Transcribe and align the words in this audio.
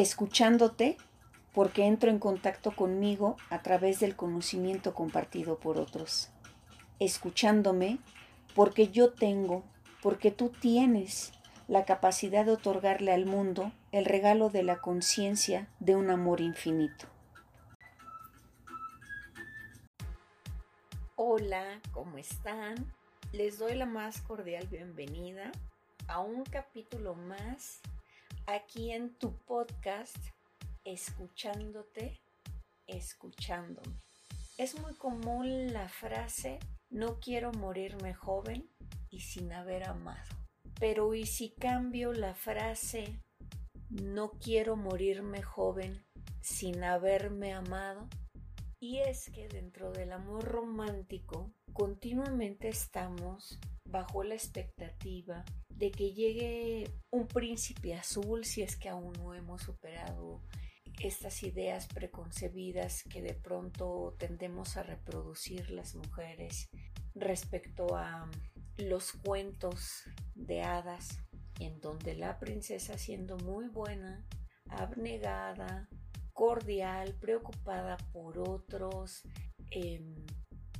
escuchándote 0.00 0.96
porque 1.52 1.84
entro 1.84 2.08
en 2.08 2.20
contacto 2.20 2.70
conmigo 2.76 3.36
a 3.50 3.62
través 3.62 3.98
del 3.98 4.14
conocimiento 4.14 4.94
compartido 4.94 5.58
por 5.58 5.76
otros, 5.76 6.30
escuchándome 7.00 7.98
porque 8.54 8.88
yo 8.90 9.12
tengo, 9.12 9.64
porque 10.00 10.30
tú 10.30 10.50
tienes 10.50 11.32
la 11.66 11.84
capacidad 11.84 12.46
de 12.46 12.52
otorgarle 12.52 13.12
al 13.12 13.26
mundo 13.26 13.72
el 13.90 14.04
regalo 14.04 14.50
de 14.50 14.62
la 14.62 14.80
conciencia 14.80 15.66
de 15.80 15.96
un 15.96 16.10
amor 16.10 16.40
infinito. 16.40 17.06
Hola, 21.16 21.80
¿cómo 21.90 22.18
están? 22.18 22.76
Les 23.32 23.58
doy 23.58 23.74
la 23.74 23.86
más 23.86 24.20
cordial 24.22 24.68
bienvenida 24.68 25.50
a 26.06 26.20
un 26.20 26.44
capítulo 26.44 27.14
más 27.14 27.80
aquí 28.48 28.92
en 28.92 29.14
tu 29.18 29.36
podcast, 29.44 30.16
escuchándote, 30.82 32.18
escuchándome. 32.86 34.00
Es 34.56 34.80
muy 34.80 34.94
común 34.94 35.74
la 35.74 35.90
frase, 35.90 36.58
no 36.88 37.20
quiero 37.20 37.52
morirme 37.52 38.14
joven 38.14 38.66
y 39.10 39.20
sin 39.20 39.52
haber 39.52 39.84
amado. 39.84 40.34
Pero 40.80 41.12
¿y 41.12 41.26
si 41.26 41.50
cambio 41.50 42.14
la 42.14 42.34
frase, 42.34 43.20
no 43.90 44.30
quiero 44.30 44.76
morirme 44.76 45.42
joven 45.42 46.06
sin 46.40 46.82
haberme 46.84 47.52
amado? 47.52 48.08
Y 48.80 49.00
es 49.00 49.30
que 49.30 49.46
dentro 49.48 49.92
del 49.92 50.10
amor 50.12 50.44
romántico 50.44 51.52
continuamente 51.74 52.68
estamos 52.68 53.58
bajo 53.88 54.22
la 54.22 54.34
expectativa 54.34 55.44
de 55.68 55.90
que 55.90 56.12
llegue 56.12 56.92
un 57.10 57.26
príncipe 57.26 57.94
azul 57.94 58.44
si 58.44 58.62
es 58.62 58.76
que 58.76 58.88
aún 58.88 59.12
no 59.14 59.34
hemos 59.34 59.62
superado 59.62 60.42
estas 61.00 61.42
ideas 61.42 61.86
preconcebidas 61.86 63.04
que 63.04 63.22
de 63.22 63.34
pronto 63.34 64.14
tendemos 64.18 64.76
a 64.76 64.82
reproducir 64.82 65.70
las 65.70 65.94
mujeres 65.94 66.68
respecto 67.14 67.96
a 67.96 68.28
los 68.76 69.12
cuentos 69.12 70.02
de 70.34 70.62
hadas 70.62 71.20
en 71.60 71.80
donde 71.80 72.14
la 72.14 72.38
princesa 72.38 72.98
siendo 72.98 73.36
muy 73.38 73.68
buena, 73.68 74.24
abnegada, 74.68 75.88
cordial, 76.32 77.16
preocupada 77.20 77.96
por 78.12 78.38
otros, 78.38 79.22
em, 79.70 80.14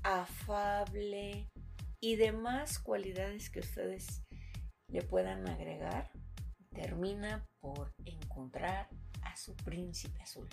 afable 0.03 1.49
y 2.01 2.17
demás 2.17 2.79
cualidades 2.79 3.51
que 3.51 3.61
ustedes 3.61 4.23
le 4.89 5.03
puedan 5.03 5.49
agregar, 5.49 6.11
termina 6.71 7.47
por 7.61 7.95
encontrar 8.05 8.89
a 9.23 9.37
su 9.37 9.55
príncipe 9.57 10.23
azul 10.23 10.49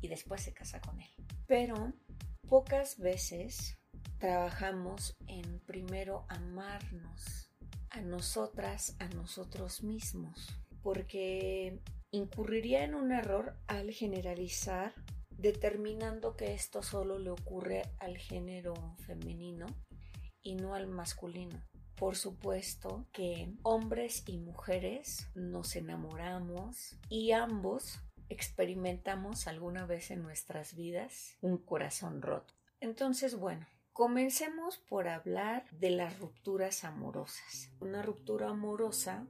y 0.00 0.08
después 0.08 0.42
se 0.42 0.52
casa 0.52 0.80
con 0.80 1.00
él. 1.00 1.10
Pero 1.46 1.92
pocas 2.48 2.98
veces 2.98 3.78
trabajamos 4.18 5.16
en 5.26 5.60
primero 5.60 6.26
amarnos 6.28 7.50
a 7.90 8.00
nosotras, 8.00 8.96
a 8.98 9.08
nosotros 9.08 9.82
mismos, 9.82 10.48
porque 10.82 11.80
incurriría 12.10 12.84
en 12.84 12.94
un 12.94 13.12
error 13.12 13.56
al 13.66 13.90
generalizar 13.92 14.94
determinando 15.30 16.36
que 16.36 16.54
esto 16.54 16.82
solo 16.82 17.18
le 17.18 17.30
ocurre 17.30 17.82
al 17.98 18.16
género 18.16 18.74
femenino 19.06 19.66
y 20.42 20.54
no 20.54 20.74
al 20.74 20.86
masculino. 20.86 21.62
Por 21.96 22.16
supuesto 22.16 23.06
que 23.12 23.52
hombres 23.62 24.24
y 24.26 24.38
mujeres 24.38 25.28
nos 25.34 25.76
enamoramos 25.76 26.96
y 27.08 27.32
ambos 27.32 28.00
experimentamos 28.28 29.46
alguna 29.46 29.86
vez 29.86 30.10
en 30.10 30.22
nuestras 30.22 30.74
vidas 30.74 31.36
un 31.42 31.58
corazón 31.58 32.22
roto. 32.22 32.54
Entonces, 32.80 33.36
bueno, 33.36 33.66
comencemos 33.92 34.78
por 34.78 35.06
hablar 35.06 35.64
de 35.70 35.90
las 35.90 36.18
rupturas 36.18 36.82
amorosas. 36.84 37.70
Una 37.78 38.02
ruptura 38.02 38.48
amorosa 38.48 39.26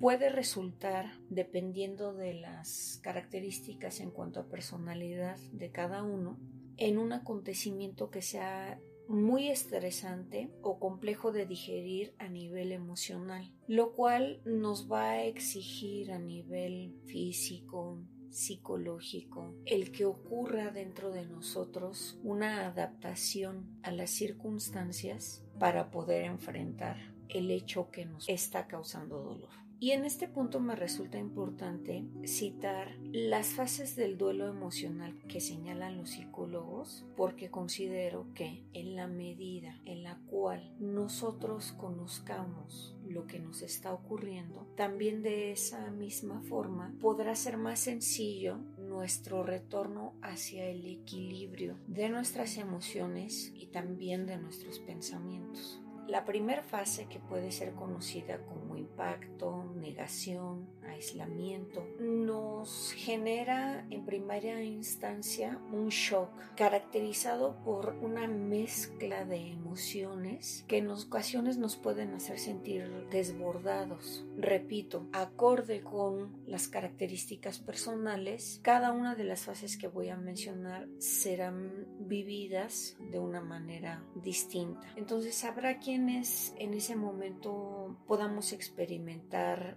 puede 0.00 0.30
resultar, 0.30 1.12
dependiendo 1.28 2.14
de 2.14 2.34
las 2.34 2.98
características 3.02 4.00
en 4.00 4.10
cuanto 4.10 4.40
a 4.40 4.48
personalidad 4.48 5.36
de 5.52 5.70
cada 5.70 6.02
uno, 6.02 6.38
en 6.76 6.98
un 6.98 7.12
acontecimiento 7.12 8.10
que 8.10 8.22
sea 8.22 8.80
muy 9.08 9.48
estresante 9.48 10.50
o 10.62 10.78
complejo 10.78 11.32
de 11.32 11.46
digerir 11.46 12.14
a 12.18 12.28
nivel 12.28 12.72
emocional, 12.72 13.52
lo 13.66 13.94
cual 13.94 14.40
nos 14.44 14.90
va 14.90 15.10
a 15.10 15.24
exigir 15.24 16.12
a 16.12 16.18
nivel 16.18 16.94
físico, 17.06 17.98
psicológico, 18.30 19.54
el 19.64 19.90
que 19.90 20.04
ocurra 20.04 20.70
dentro 20.70 21.10
de 21.10 21.26
nosotros 21.26 22.18
una 22.22 22.66
adaptación 22.66 23.78
a 23.82 23.90
las 23.90 24.10
circunstancias 24.10 25.44
para 25.58 25.90
poder 25.90 26.24
enfrentar 26.24 26.96
el 27.28 27.50
hecho 27.50 27.90
que 27.90 28.04
nos 28.04 28.28
está 28.28 28.66
causando 28.66 29.22
dolor. 29.22 29.67
Y 29.80 29.92
en 29.92 30.04
este 30.04 30.26
punto 30.26 30.58
me 30.58 30.74
resulta 30.74 31.18
importante 31.18 32.04
citar 32.24 32.96
las 33.12 33.50
fases 33.50 33.94
del 33.94 34.18
duelo 34.18 34.48
emocional 34.48 35.16
que 35.28 35.40
señalan 35.40 35.96
los 35.96 36.10
psicólogos 36.10 37.06
porque 37.16 37.48
considero 37.48 38.26
que 38.34 38.64
en 38.72 38.96
la 38.96 39.06
medida 39.06 39.78
en 39.84 40.02
la 40.02 40.18
cual 40.26 40.74
nosotros 40.80 41.70
conozcamos 41.70 42.96
lo 43.06 43.28
que 43.28 43.38
nos 43.38 43.62
está 43.62 43.92
ocurriendo, 43.92 44.66
también 44.76 45.22
de 45.22 45.52
esa 45.52 45.92
misma 45.92 46.42
forma 46.42 46.92
podrá 47.00 47.36
ser 47.36 47.56
más 47.56 47.78
sencillo 47.78 48.58
nuestro 48.78 49.44
retorno 49.44 50.14
hacia 50.22 50.66
el 50.66 50.84
equilibrio 50.86 51.78
de 51.86 52.08
nuestras 52.08 52.56
emociones 52.58 53.52
y 53.54 53.66
también 53.66 54.26
de 54.26 54.38
nuestros 54.38 54.80
pensamientos. 54.80 55.80
La 56.08 56.24
primera 56.24 56.62
fase 56.62 57.06
que 57.06 57.20
puede 57.20 57.52
ser 57.52 57.74
conocida 57.74 58.38
como 58.46 58.67
impacto, 58.78 59.64
negación, 59.76 60.66
aislamiento, 60.88 61.86
nos 62.00 62.92
genera 62.92 63.86
en 63.90 64.04
primera 64.04 64.62
instancia 64.62 65.60
un 65.72 65.88
shock 65.88 66.30
caracterizado 66.56 67.56
por 67.64 67.94
una 68.00 68.26
mezcla 68.26 69.24
de 69.24 69.50
emociones 69.50 70.64
que 70.66 70.78
en 70.78 70.90
ocasiones 70.90 71.58
nos 71.58 71.76
pueden 71.76 72.14
hacer 72.14 72.38
sentir 72.38 73.06
desbordados. 73.10 74.24
Repito, 74.36 75.06
acorde 75.12 75.82
con 75.82 76.42
las 76.46 76.68
características 76.68 77.58
personales, 77.58 78.60
cada 78.62 78.92
una 78.92 79.14
de 79.14 79.24
las 79.24 79.42
fases 79.42 79.76
que 79.76 79.88
voy 79.88 80.08
a 80.08 80.16
mencionar 80.16 80.88
serán 80.98 81.86
vividas 82.00 82.96
de 83.10 83.18
una 83.18 83.40
manera 83.40 84.04
distinta. 84.14 84.86
Entonces 84.96 85.44
habrá 85.44 85.78
quien 85.78 86.08
en 86.08 86.74
ese 86.74 86.96
momento 86.96 87.96
podamos 88.06 88.52
experimentar 88.52 88.67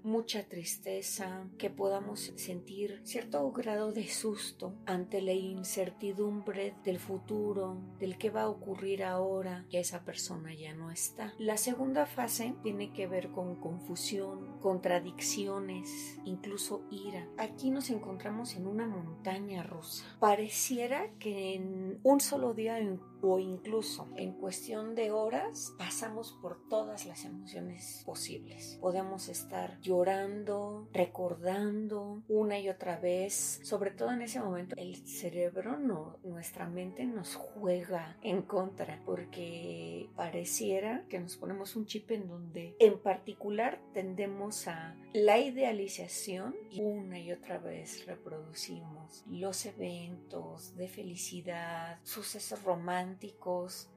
mucha 0.03 0.44
tristeza, 0.44 1.47
que 1.57 1.69
podamos 1.69 2.31
sentir 2.35 3.02
cierto 3.03 3.52
grado 3.52 3.91
de 3.91 4.07
susto 4.07 4.74
ante 4.85 5.22
la 5.22 5.34
incertidumbre 5.34 6.75
del 6.84 7.00
futuro, 7.00 7.78
del 8.00 8.18
que 8.18 8.30
va 8.30 8.44
a 8.44 8.50
ocurrir 8.50 9.03
ahora 9.03 9.66
que 9.69 9.80
esa 9.80 10.03
persona 10.03 10.53
ya 10.53 10.74
no 10.74 10.91
está. 10.91 11.34
La 11.38 11.57
segunda 11.57 12.06
fase 12.06 12.56
tiene 12.63 12.94
que 12.94 13.07
ver 13.07 13.31
con 13.31 13.56
confusión, 13.56 14.59
contradicciones, 14.59 16.19
incluso 16.25 16.84
ira. 16.91 17.28
Aquí 17.38 17.72
nos 17.72 17.90
encontramos 17.90 18.56
en 18.56 18.68
una 18.68 18.88
montaña 18.88 19.63
rusa. 19.63 20.06
Pareciera 20.19 21.09
que 21.19 21.56
en 21.56 22.00
un 22.03 22.19
solo 22.19 22.53
día 22.53 22.80
o 23.21 23.39
incluso 23.39 24.07
en 24.15 24.33
cuestión 24.33 24.95
de 24.95 25.11
horas 25.11 25.73
pasamos 25.77 26.37
por 26.41 26.67
todas 26.67 27.05
las 27.05 27.25
emociones 27.25 28.03
posibles. 28.05 28.77
Podemos 28.81 29.29
estar 29.29 29.79
llorando, 29.81 30.87
recordando 30.93 32.23
una 32.27 32.59
y 32.59 32.69
otra 32.69 32.97
vez, 32.97 33.62
sobre 33.63 33.91
todo 33.91 34.12
en 34.12 34.21
ese 34.21 34.39
momento 34.39 34.75
el 34.77 34.95
cerebro 35.07 35.77
no, 35.77 36.18
nuestra 36.23 36.68
mente 36.68 37.06
nos 37.06 37.35
juega 37.35 38.18
en 38.21 38.41
contra 38.41 39.01
porque 39.06 40.09
pareciera 40.15 41.06
que 41.09 41.19
nos 41.19 41.38
ponemos 41.38 41.75
un 41.75 41.85
chip 41.85 42.12
en 42.12 42.27
donde 42.27 42.75
en 42.79 43.00
particular 43.00 43.79
tendemos 43.94 44.67
a 44.67 44.95
la 45.13 45.38
idealización 45.38 46.56
y 46.69 46.81
una 46.81 47.19
y 47.19 47.31
otra 47.31 47.57
vez 47.57 48.06
reproducimos 48.06 49.24
los 49.27 49.65
eventos 49.65 50.75
de 50.75 50.88
felicidad, 50.88 52.00
sucesos 52.03 52.63
románticos 52.63 53.11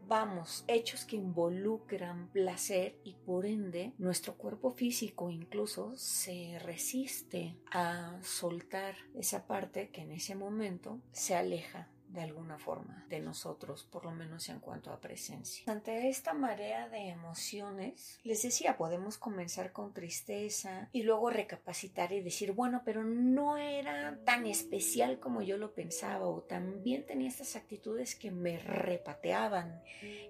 vamos, 0.07 0.65
hechos 0.69 1.05
que 1.05 1.17
involucran 1.17 2.29
placer 2.29 2.99
y 3.05 3.15
por 3.15 3.47
ende 3.47 3.93
nuestro 3.99 4.35
cuerpo 4.37 4.71
físico 4.71 5.31
incluso 5.31 5.93
se 5.97 6.59
resiste 6.61 7.57
a 7.71 8.19
soltar 8.23 8.95
esa 9.15 9.47
parte 9.47 9.91
que 9.91 10.03
en 10.03 10.13
ese 10.13 10.35
momento 10.35 11.01
se 11.13 11.35
aleja 11.35 11.89
de 12.15 12.23
alguna 12.23 12.59
forma 12.59 13.05
de 13.09 13.21
nosotros, 13.21 13.85
por 13.91 14.05
lo 14.05 14.13
menos 14.13 14.49
en 14.49 14.61
cuanto 14.61 14.93
a 14.93 15.01
presencia. 15.01 15.65
Ante 15.67 16.09
esta 16.09 16.33
marea 16.33 16.89
de 16.89 17.09
emociones, 17.09 18.21
les 18.23 18.43
decía, 18.43 18.77
podemos 18.77 19.19
comenzar 19.19 19.73
con 19.73 19.93
tristeza 19.93 20.89
y 20.93 21.03
luego 21.03 21.31
recapacitar 21.31 22.13
y 22.13 22.21
decir, 22.21 22.53
bueno, 22.53 22.83
pero 22.85 23.03
no 23.03 23.57
era 23.57 24.19
tan 24.25 24.47
especial 24.47 25.19
como 25.19 25.43
yo 25.43 25.59
lo 25.59 25.75
pensaba 25.75 26.27
o 26.27 26.43
también 26.43 27.05
tenía 27.05 27.29
estas 27.29 27.57
actitudes 27.57 28.15
que 28.15 28.31
me 28.31 28.59
repateaban 28.59 29.83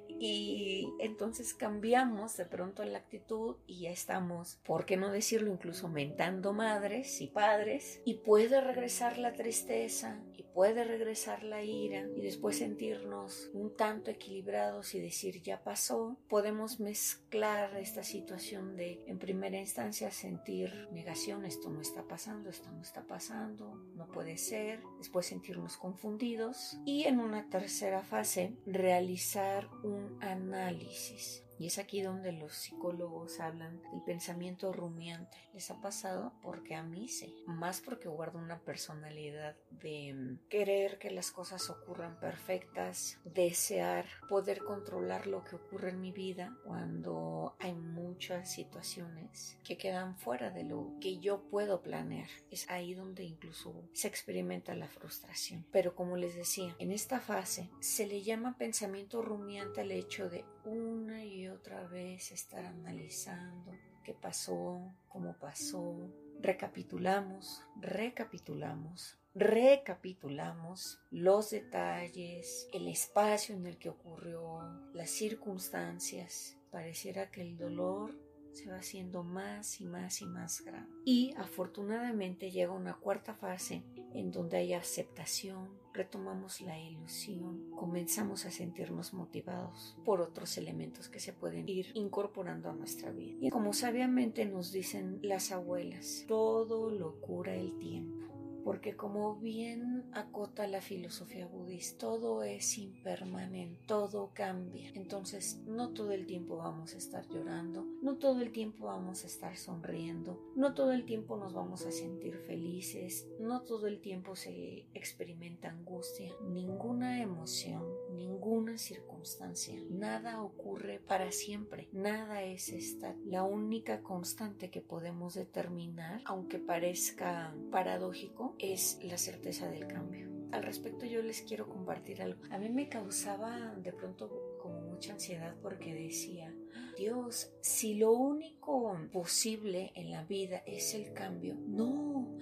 y 0.09 0.89
entonces 1.01 1.55
cambiamos 1.55 2.37
de 2.37 2.47
pronto 2.47 2.85
la 2.85 2.99
actitud 2.99 3.57
y 3.67 3.81
ya 3.81 3.91
estamos, 3.91 4.59
¿por 4.65 4.87
qué 4.87 4.97
no 4.97 5.11
decirlo? 5.11 5.51
Incluso 5.53 5.89
mentando 5.89 6.53
madres 6.53 7.21
y 7.21 7.27
padres 7.27 8.01
y 8.05 8.15
puede 8.15 8.61
regresar 8.61 9.19
la 9.19 9.35
tristeza 9.35 10.19
puede 10.55 10.85
regresar 10.85 11.43
la 11.43 11.63
ira 11.63 12.07
y 12.17 12.23
después 12.23 12.59
sentirnos 12.59 13.51
un 13.53 13.77
tanto 13.77 14.11
equilibrados 14.11 14.95
y 14.95 15.01
decir 15.01 15.43
ya 15.43 15.63
pasó. 15.63 16.17
Podemos 16.29 16.81
mezclar 16.81 17.77
esta 17.77 18.05
situación 18.05 18.77
de 18.77 19.03
en 19.07 19.19
primera 19.19 19.59
instancia 19.59 20.11
sentir 20.13 20.89
negación, 20.93 21.45
esto 21.45 21.71
no 21.71 21.81
está 21.81 22.05
pasando, 22.05 22.51
esto 22.51 22.71
no 22.71 22.83
está 22.83 23.03
pasando, 23.03 23.75
no 23.97 24.07
puede 24.07 24.39
ser, 24.39 24.81
después 24.99 25.27
sentirnos 25.27 25.77
confundidos 25.77 26.79
y 26.87 27.05
en 27.05 27.19
una 27.19 27.51
tercera 27.51 28.03
fase 28.03 28.55
realizar 28.65 29.69
un 29.83 30.17
análisis 30.23 31.44
y 31.59 31.67
es 31.67 31.79
aquí 31.79 32.03
donde 32.03 32.33
los 32.33 32.55
psicólogos 32.55 33.41
hablan 33.41 33.81
del 33.91 34.03
pensamiento 34.05 34.73
rumiante. 34.73 35.37
¿Les 35.53 35.71
ha 35.71 35.81
pasado? 35.81 36.33
Porque 36.43 36.75
a 36.75 36.83
mí 36.83 37.09
sí. 37.09 37.35
Más 37.47 37.81
porque 37.81 38.09
guardo 38.09 38.39
una 38.39 38.61
personalidad 38.61 39.57
de 39.71 40.15
mm, 40.15 40.49
querer 40.49 40.99
que 40.99 41.11
las 41.11 41.31
cosas 41.31 41.71
ocurran 41.71 42.19
perfectas, 42.19 43.19
desear 43.25 44.07
poder 44.29 44.65
controlar 44.65 45.27
lo 45.27 45.45
que 45.45 45.57
ocurre 45.57 45.91
en 45.91 46.01
mi 46.01 46.13
vida 46.13 46.57
cuando 46.65 47.57
hay 47.61 47.75
muchas 47.75 48.51
situaciones 48.51 49.59
que 49.65 49.77
quedan 49.77 50.17
fuera 50.17 50.51
de 50.51 50.65
lo 50.65 50.97
que 51.01 51.19
yo 51.19 51.43
puedo 51.49 51.83
planear. 51.83 52.29
Es 52.51 52.69
ahí 52.71 52.95
donde 52.95 53.25
incluso 53.25 53.89
se 53.93 54.09
experimenta 54.09 54.75
la 54.75 54.89
frustración. 54.89 55.67
Pero 55.71 55.95
como 55.95 56.17
les 56.17 56.35
decía, 56.35 56.75
en 56.79 56.91
esta 56.91 57.21
fase 57.21 57.71
se 57.81 58.07
le 58.07 58.23
llama 58.23 58.57
pensamiento 58.59 59.23
rumiante 59.23 59.81
al 59.81 59.93
hecho 59.93 60.29
de 60.29 60.45
una 60.65 61.25
y 61.25 61.44
otra 61.49 61.87
vez 61.87 62.33
estar 62.33 62.65
analizando 62.65 63.73
qué 64.05 64.15
pasó, 64.15 64.95
cómo 65.09 65.37
pasó. 65.39 65.97
Recapitulamos, 66.41 67.63
recapitulamos, 67.81 69.19
recapitulamos 69.35 71.01
los 71.11 71.51
detalles, 71.51 72.69
el 72.73 72.87
espacio 72.89 73.57
en 73.57 73.67
el 73.67 73.79
que 73.79 73.89
ocurrió, 73.89 74.61
las 74.93 75.11
circunstancias. 75.11 76.57
Pareciera 76.71 77.31
que 77.31 77.41
el 77.41 77.57
dolor 77.57 78.15
se 78.53 78.71
va 78.71 78.77
haciendo 78.77 79.23
más 79.23 79.81
y 79.81 79.85
más 79.85 80.21
y 80.21 80.27
más 80.27 80.61
grande. 80.61 80.93
Y 81.05 81.35
afortunadamente 81.37 82.51
llega 82.51 82.73
una 82.73 82.95
cuarta 82.95 83.35
fase 83.35 83.83
en 84.13 84.31
donde 84.31 84.59
hay 84.59 84.75
aceptación, 84.75 85.69
retomamos 85.95 86.61
la 86.61 86.79
ilusión, 86.79 87.71
comenzamos 87.71 88.45
a 88.45 88.51
sentirnos 88.51 89.15
motivados 89.15 89.97
por 90.05 90.21
otros 90.21 90.59
elementos 90.59 91.09
que 91.09 91.21
se 91.21 91.33
pueden 91.33 91.69
ir 91.69 91.93
incorporando 91.95 92.69
a 92.69 92.75
nuestra 92.75 93.13
vida. 93.13 93.39
Y 93.41 93.51
como 93.51 93.73
sabiamente 93.73 94.45
nos 94.45 94.73
dicen 94.73 95.21
las 95.23 95.53
abuelas, 95.53 96.25
todo 96.27 96.91
lo 96.91 97.21
cura 97.21 97.55
el 97.55 97.79
tiempo 97.79 98.34
porque 98.65 98.97
como 98.97 99.37
bien 99.37 100.05
acota 100.13 100.67
la 100.67 100.81
filosofía 100.81 101.47
budista, 101.47 101.99
todo 101.99 102.43
es 102.43 102.79
impermanente, 102.79 103.85
todo 103.87 104.31
cambia. 104.33 104.91
Entonces, 104.95 105.61
no 105.67 105.91
todo 105.91 106.13
el 106.13 106.27
tiempo 106.27 106.57
vamos 106.57 106.95
a 106.95 106.99
estar 106.99 107.29
llorando, 107.29 107.85
no 108.03 108.17
todo 108.17 108.41
el 108.41 108.53
tiempo 108.53 108.87
vamos 108.87 109.25
a 109.25 109.27
estar 109.27 109.57
sonriendo, 109.57 110.41
no 110.57 110.75
todo 110.75 110.93
el 110.93 111.05
tiempo 111.05 111.37
nos 111.37 111.53
vamos 111.53 111.85
a 111.85 111.93
sentir 111.93 112.39
felices, 112.39 113.29
no 113.39 113.63
todo 113.63 113.87
el 113.87 114.01
tiempo 114.01 114.35
se 114.35 114.87
experimenta 114.95 115.69
angustia, 115.69 116.33
ninguna 116.49 117.23
emoción, 117.23 117.85
ninguna 118.17 118.79
circunstancia, 118.79 119.81
nada 119.91 120.43
ocurre 120.43 121.01
para 121.01 121.33
siempre, 121.33 121.89
nada 121.93 122.43
es 122.43 122.69
esta. 122.71 123.15
La 123.25 123.43
única 123.43 124.03
constante 124.03 124.71
que 124.71 124.81
podemos 124.81 125.35
determinar, 125.35 126.23
aunque 126.25 126.59
parezca 126.59 127.55
paradójico, 127.71 128.55
es 128.59 128.99
la 129.03 129.19
certeza 129.19 129.69
del 129.69 129.87
cambio. 129.87 130.31
Al 130.53 130.63
respecto 130.63 131.05
yo 131.05 131.21
les 131.21 131.43
quiero 131.43 131.69
compartir 131.69 132.23
algo. 132.23 132.43
A 132.51 132.59
mí 132.59 132.69
me 132.69 132.89
causaba 132.89 133.75
de 133.75 133.93
pronto 133.93 134.31
como 134.63 134.81
mucha 134.83 135.13
ansiedad 135.13 135.57
porque 135.61 135.95
decía, 135.95 136.55
Dios, 136.97 137.51
si 137.61 137.95
lo 137.95 138.13
único 138.13 138.97
posible 139.13 139.91
en 139.97 140.13
la 140.13 140.25
vida 140.25 140.63
es 140.65 140.95
el 140.95 141.13
cambio, 141.13 141.57
no 141.67 142.39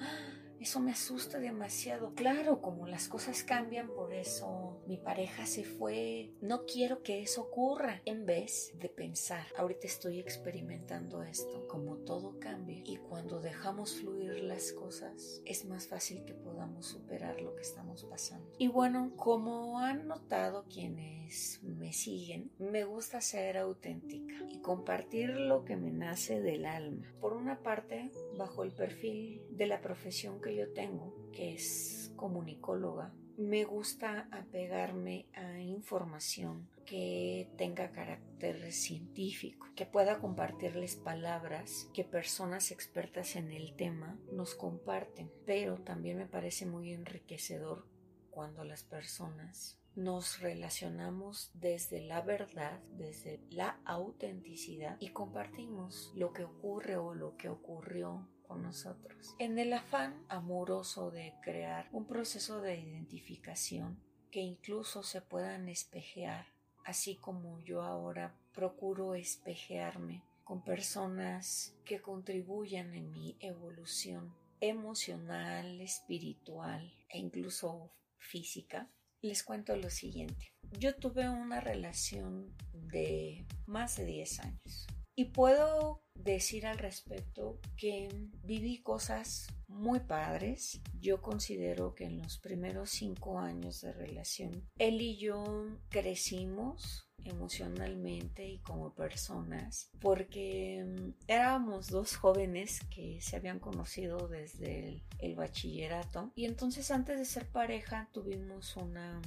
eso 0.63 0.79
me 0.79 0.93
asusta 0.93 1.41
demasiado. 1.41 2.15
Claro, 2.15 2.61
como 2.61 2.87
las 2.87 3.09
cosas 3.09 3.43
cambian, 3.43 3.89
por 3.89 4.15
eso 4.15 4.72
mi 4.93 4.99
pareja 4.99 5.47
se 5.47 5.65
fue. 5.65 6.35
No 6.43 6.67
quiero 6.67 7.03
que 7.03 7.23
eso 7.23 7.41
ocurra. 7.41 8.03
En 8.05 8.27
vez 8.27 8.75
de 8.79 8.91
pensar, 8.91 9.47
ahorita 9.57 9.87
estoy 9.87 10.21
experimentando 10.21 11.23
esto, 11.23 11.67
como 11.67 11.97
todo 11.97 12.39
cambia. 12.39 12.83
Y 12.85 12.99
cuando 12.99 13.41
dejamos 13.41 13.95
fluir 13.95 14.43
las 14.43 14.75
cosas, 14.75 15.41
es 15.47 15.65
más 15.65 15.89
fácil 15.89 16.27
que 16.27 16.35
podamos 16.35 16.85
superar 16.85 17.41
lo 17.41 17.57
que 17.57 17.63
estamos 17.63 18.05
pasando. 18.05 18.53
Y 18.59 18.69
bueno, 18.69 19.15
como 19.17 19.79
han 19.79 20.09
notado 20.09 20.67
quienes 20.69 21.63
me 21.63 21.95
siguen, 21.95 22.51
me 22.59 22.85
gusta 22.85 23.23
ser 23.23 23.57
auténtica 23.57 24.35
y 24.51 24.61
compartir 24.61 25.31
lo 25.31 25.65
que 25.65 25.79
me 25.79 25.91
nace 25.91 26.43
del 26.43 26.67
alma. 26.67 27.11
Por 27.19 27.33
una 27.33 27.63
parte, 27.63 28.11
bajo 28.37 28.63
el 28.63 28.73
perfil 28.73 29.41
de 29.49 29.69
la 29.69 29.81
profesión 29.81 30.39
que 30.43 30.55
yo 30.55 30.71
tengo, 30.75 31.31
que 31.33 31.55
es 31.55 32.13
comunicóloga, 32.17 33.15
me 33.37 33.65
gusta 33.65 34.29
apegarme 34.31 35.27
a 35.35 35.61
información 35.61 36.69
que 36.85 37.49
tenga 37.57 37.93
carácter 37.93 38.73
científico, 38.73 39.69
que 39.75 39.87
pueda 39.87 40.19
compartirles 40.19 40.97
palabras 40.97 41.89
que 41.95 42.05
personas 42.05 42.71
expertas 42.71 43.37
en 43.37 43.51
el 43.51 43.75
tema 43.75 44.19
nos 44.33 44.55
comparten, 44.55 45.31
pero 45.47 45.79
también 45.79 46.19
me 46.19 46.27
parece 46.27 46.67
muy 46.67 46.93
enriquecedor 46.93 47.87
cuando 48.31 48.65
las 48.65 48.83
personas 48.83 49.79
nos 49.95 50.41
relacionamos 50.41 51.51
desde 51.55 52.01
la 52.01 52.23
verdad, 52.23 52.81
desde 52.97 53.41
la 53.51 53.79
autenticidad 53.85 54.97
y 55.01 55.09
compartimos 55.11 56.13
lo 56.15 56.33
que 56.33 56.45
ocurre 56.45 56.97
o 56.97 57.15
lo 57.15 57.37
que 57.37 57.49
ocurrió 57.49 58.27
con 58.47 58.63
nosotros. 58.63 59.35
En 59.39 59.59
el 59.59 59.73
afán 59.73 60.25
amoroso 60.29 61.11
de 61.11 61.35
crear 61.43 61.89
un 61.93 62.07
proceso 62.07 62.61
de 62.61 62.79
identificación 62.79 63.99
que 64.31 64.41
incluso 64.41 65.03
se 65.03 65.21
puedan 65.21 65.69
espejear, 65.69 66.47
así 66.85 67.17
como 67.17 67.61
yo 67.61 67.83
ahora 67.83 68.35
procuro 68.53 69.15
espejearme 69.15 70.23
con 70.45 70.63
personas 70.63 71.75
que 71.85 72.01
contribuyan 72.01 72.95
en 72.95 73.13
mi 73.13 73.37
evolución 73.41 74.35
emocional, 74.61 75.81
espiritual 75.81 76.93
e 77.09 77.19
incluso 77.19 77.91
física, 78.19 78.89
les 79.21 79.43
cuento 79.43 79.77
lo 79.77 79.91
siguiente. 79.91 80.53
Yo 80.79 80.97
tuve 80.97 81.29
una 81.29 81.61
relación 81.61 82.55
de 82.73 83.47
más 83.67 83.97
de 83.97 84.07
10 84.07 84.41
años 84.41 84.87
y 85.15 85.27
puedo 85.27 86.03
decir 86.15 86.67
al 86.67 86.79
respecto 86.79 87.59
que 87.77 88.09
viví 88.45 88.83
cosas 88.83 89.49
muy 89.69 90.01
padres. 90.01 90.81
Yo 91.01 91.21
considero 91.21 91.95
que 91.95 92.05
en 92.05 92.19
los 92.19 92.39
primeros 92.39 92.91
cinco 92.91 93.39
años 93.39 93.81
de 93.81 93.93
relación, 93.93 94.69
él 94.79 95.01
y 95.01 95.19
yo 95.19 95.67
crecimos 95.89 97.09
emocionalmente 97.25 98.47
y 98.47 98.59
como 98.59 98.95
personas 98.95 99.91
porque 100.01 100.85
mm, 100.87 101.11
éramos 101.29 101.89
dos 101.89 102.17
jóvenes 102.17 102.81
que 102.91 103.21
se 103.21 103.37
habían 103.37 103.59
conocido 103.59 104.29
desde 104.29 105.03
el, 105.19 105.35
bachillerato 105.35 106.31
y 106.35 106.45
entonces 106.45 106.91
antes 106.91 107.19
de 107.19 107.25
ser 107.25 107.47
pareja 107.47 108.09
tuvimos 108.13 108.77
una 108.77 109.21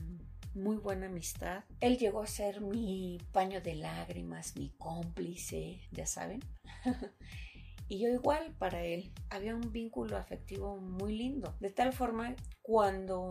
muy 0.53 0.77
buena 0.77 1.07
amistad. 1.07 1.63
Él 1.81 1.97
llegó 1.97 2.21
a 2.21 2.27
ser 2.27 2.61
mi 2.61 3.19
paño 3.33 3.59
de 3.59 3.75
lágrimas, 3.75 4.55
mi 4.55 4.69
cómplice, 4.77 5.81
ya 5.91 6.05
saben. 6.05 6.41
y 7.87 7.99
yo 7.99 8.09
igual 8.09 8.55
para 8.57 8.83
él. 8.83 9.11
Había 9.29 9.55
un 9.55 9.71
vínculo 9.71 10.17
afectivo 10.17 10.77
muy 10.77 11.17
lindo. 11.17 11.55
De 11.59 11.69
tal 11.69 11.93
forma, 11.93 12.35
cuando 12.61 13.29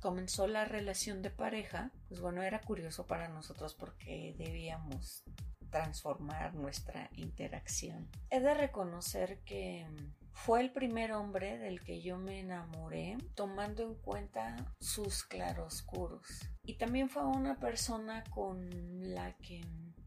comenzó 0.00 0.46
la 0.46 0.64
relación 0.64 1.22
de 1.22 1.30
pareja, 1.30 1.90
pues 2.08 2.20
bueno, 2.20 2.42
era 2.42 2.60
curioso 2.60 3.06
para 3.06 3.28
nosotros 3.28 3.74
porque 3.74 4.34
debíamos 4.38 5.24
transformar 5.70 6.54
nuestra 6.54 7.10
interacción. 7.16 8.08
He 8.30 8.40
de 8.40 8.54
reconocer 8.54 9.40
que 9.44 9.86
Fue 10.32 10.60
el 10.60 10.70
primer 10.70 11.12
hombre 11.12 11.56
del 11.58 11.80
que 11.80 12.02
yo 12.02 12.18
me 12.18 12.40
enamoré, 12.40 13.16
tomando 13.34 13.82
en 13.82 13.94
cuenta 13.94 14.54
sus 14.78 15.24
claroscuros. 15.24 16.50
Y 16.62 16.74
también 16.74 17.08
fue 17.08 17.24
una 17.24 17.58
persona 17.58 18.22
con 18.30 18.68
la 19.14 19.34
que 19.38 19.62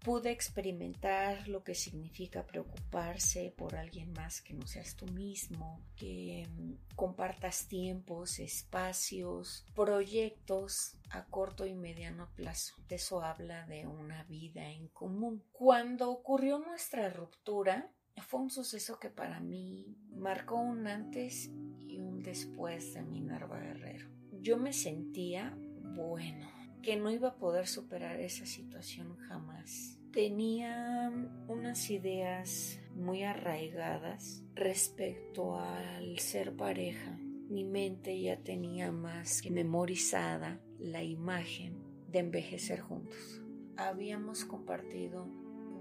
pude 0.09 0.31
experimentar 0.31 1.47
lo 1.47 1.63
que 1.63 1.75
significa 1.75 2.43
preocuparse 2.43 3.53
por 3.55 3.75
alguien 3.75 4.11
más 4.13 4.41
que 4.41 4.55
no 4.55 4.65
seas 4.65 4.95
tú 4.95 5.05
mismo, 5.05 5.83
que 5.95 6.47
mm, 6.49 6.95
compartas 6.95 7.67
tiempos, 7.67 8.39
espacios, 8.39 9.67
proyectos 9.75 10.97
a 11.11 11.25
corto 11.25 11.67
y 11.67 11.75
mediano 11.75 12.27
plazo. 12.33 12.73
Eso 12.89 13.21
habla 13.21 13.67
de 13.67 13.85
una 13.85 14.23
vida 14.23 14.67
en 14.71 14.87
común. 14.87 15.43
Cuando 15.51 16.09
ocurrió 16.09 16.57
nuestra 16.57 17.11
ruptura, 17.11 17.91
fue 18.27 18.39
un 18.39 18.49
suceso 18.49 18.99
que 18.99 19.11
para 19.11 19.39
mí 19.39 19.95
marcó 20.11 20.55
un 20.55 20.87
antes 20.87 21.51
y 21.87 21.99
un 21.99 22.23
después 22.23 22.95
de 22.95 23.03
mi 23.03 23.21
Minerva 23.21 23.59
Guerrero. 23.59 24.09
Yo 24.41 24.57
me 24.57 24.73
sentía, 24.73 25.55
bueno, 25.95 26.49
que 26.81 26.95
no 26.95 27.11
iba 27.11 27.29
a 27.29 27.35
poder 27.35 27.67
superar 27.67 28.19
esa 28.19 28.47
situación 28.47 29.15
jamás. 29.17 29.98
Tenía 30.11 31.11
unas 31.47 31.91
ideas 31.91 32.79
muy 32.95 33.21
arraigadas 33.21 34.43
respecto 34.55 35.59
al 35.59 36.17
ser 36.17 36.55
pareja. 36.55 37.19
Mi 37.47 37.63
mente 37.63 38.19
ya 38.19 38.37
tenía 38.37 38.91
más 38.91 39.43
que 39.43 39.51
memorizada 39.51 40.59
la 40.79 41.03
imagen 41.03 41.83
de 42.07 42.19
envejecer 42.19 42.79
juntos. 42.79 43.43
Habíamos 43.77 44.45
compartido 44.45 45.27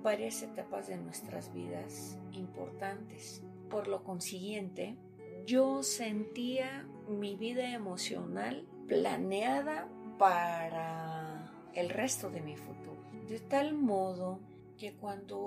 varias 0.02 0.42
etapas 0.42 0.88
de 0.88 0.98
nuestras 0.98 1.54
vidas 1.54 2.18
importantes. 2.32 3.42
Por 3.70 3.88
lo 3.88 4.04
consiguiente, 4.04 4.98
yo 5.46 5.82
sentía 5.82 6.86
mi 7.08 7.34
vida 7.36 7.72
emocional 7.72 8.68
planeada 8.86 9.88
para 10.18 11.50
el 11.74 11.88
resto 11.88 12.28
de 12.28 12.42
mi 12.42 12.56
futuro. 12.56 12.97
De 13.28 13.40
tal 13.40 13.74
modo 13.74 14.40
que 14.78 14.94
cuando 14.94 15.38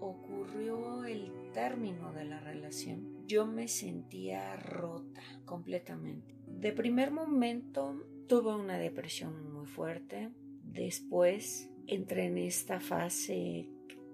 ocurrió 0.00 1.04
el 1.04 1.30
término 1.52 2.12
de 2.14 2.24
la 2.24 2.40
relación, 2.40 3.26
yo 3.26 3.46
me 3.46 3.68
sentía 3.68 4.56
rota 4.56 5.20
completamente. 5.44 6.34
De 6.46 6.72
primer 6.72 7.10
momento 7.10 8.06
tuve 8.26 8.54
una 8.54 8.78
depresión 8.78 9.52
muy 9.52 9.66
fuerte. 9.66 10.30
Después 10.62 11.70
entré 11.86 12.24
en 12.26 12.38
esta 12.38 12.80
fase 12.80 13.68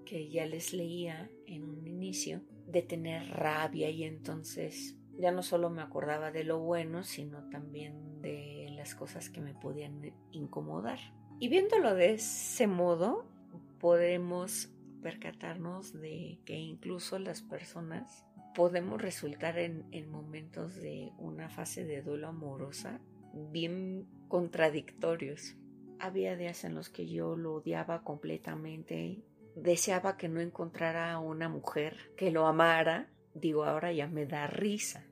que 0.05 0.29
ya 0.29 0.45
les 0.45 0.73
leía 0.73 1.31
en 1.45 1.63
un 1.63 1.87
inicio, 1.87 2.41
de 2.67 2.81
tener 2.81 3.25
rabia 3.29 3.89
y 3.89 4.03
entonces 4.03 4.97
ya 5.17 5.31
no 5.31 5.43
solo 5.43 5.69
me 5.69 5.81
acordaba 5.81 6.31
de 6.31 6.43
lo 6.43 6.59
bueno, 6.59 7.03
sino 7.03 7.47
también 7.49 8.21
de 8.21 8.67
las 8.75 8.95
cosas 8.95 9.29
que 9.29 9.39
me 9.39 9.53
podían 9.53 10.01
incomodar. 10.31 10.99
Y 11.39 11.49
viéndolo 11.49 11.95
de 11.95 12.13
ese 12.13 12.67
modo, 12.67 13.25
podemos 13.79 14.69
percatarnos 15.01 15.93
de 15.93 16.39
que 16.45 16.55
incluso 16.55 17.19
las 17.19 17.41
personas 17.41 18.25
podemos 18.55 19.01
resultar 19.01 19.57
en, 19.57 19.85
en 19.91 20.09
momentos 20.09 20.75
de 20.75 21.11
una 21.17 21.49
fase 21.49 21.83
de 21.83 22.01
duelo 22.01 22.29
amorosa 22.29 23.01
bien 23.33 24.07
contradictorios. 24.27 25.55
Había 25.99 26.35
días 26.35 26.63
en 26.63 26.75
los 26.75 26.89
que 26.89 27.07
yo 27.07 27.35
lo 27.35 27.55
odiaba 27.55 28.03
completamente 28.03 29.23
deseaba 29.55 30.17
que 30.17 30.29
no 30.29 30.39
encontrara 30.39 31.11
a 31.11 31.19
una 31.19 31.49
mujer 31.49 32.11
que 32.17 32.31
lo 32.31 32.47
amara, 32.47 33.09
digo, 33.33 33.65
ahora 33.65 33.91
ya 33.91 34.07
me 34.07 34.25
da 34.25 34.47
risa. 34.47 35.05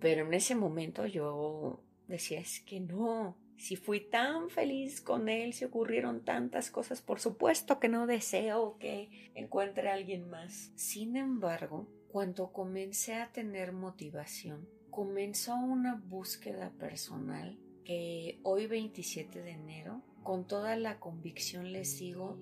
Pero 0.00 0.26
en 0.26 0.34
ese 0.34 0.54
momento 0.54 1.06
yo 1.06 1.82
decía, 2.08 2.40
es 2.40 2.60
que 2.60 2.80
no, 2.80 3.36
si 3.62 3.76
fui 3.76 4.00
tan 4.00 4.50
feliz 4.50 5.00
con 5.00 5.28
él, 5.28 5.52
si 5.52 5.64
ocurrieron 5.64 6.24
tantas 6.24 6.68
cosas, 6.68 7.00
por 7.00 7.20
supuesto 7.20 7.78
que 7.78 7.88
no 7.88 8.08
deseo 8.08 8.76
que 8.80 9.30
encuentre 9.36 9.88
a 9.88 9.94
alguien 9.94 10.28
más. 10.28 10.72
Sin 10.74 11.16
embargo, 11.16 11.86
cuando 12.10 12.50
comencé 12.50 13.14
a 13.14 13.30
tener 13.30 13.70
motivación, 13.70 14.68
comenzó 14.90 15.54
una 15.54 15.94
búsqueda 15.94 16.72
personal 16.72 17.56
que 17.84 18.40
hoy 18.42 18.66
27 18.66 19.40
de 19.40 19.52
enero, 19.52 20.02
con 20.24 20.44
toda 20.48 20.74
la 20.74 20.98
convicción 20.98 21.70
les 21.70 22.00
digo, 22.00 22.38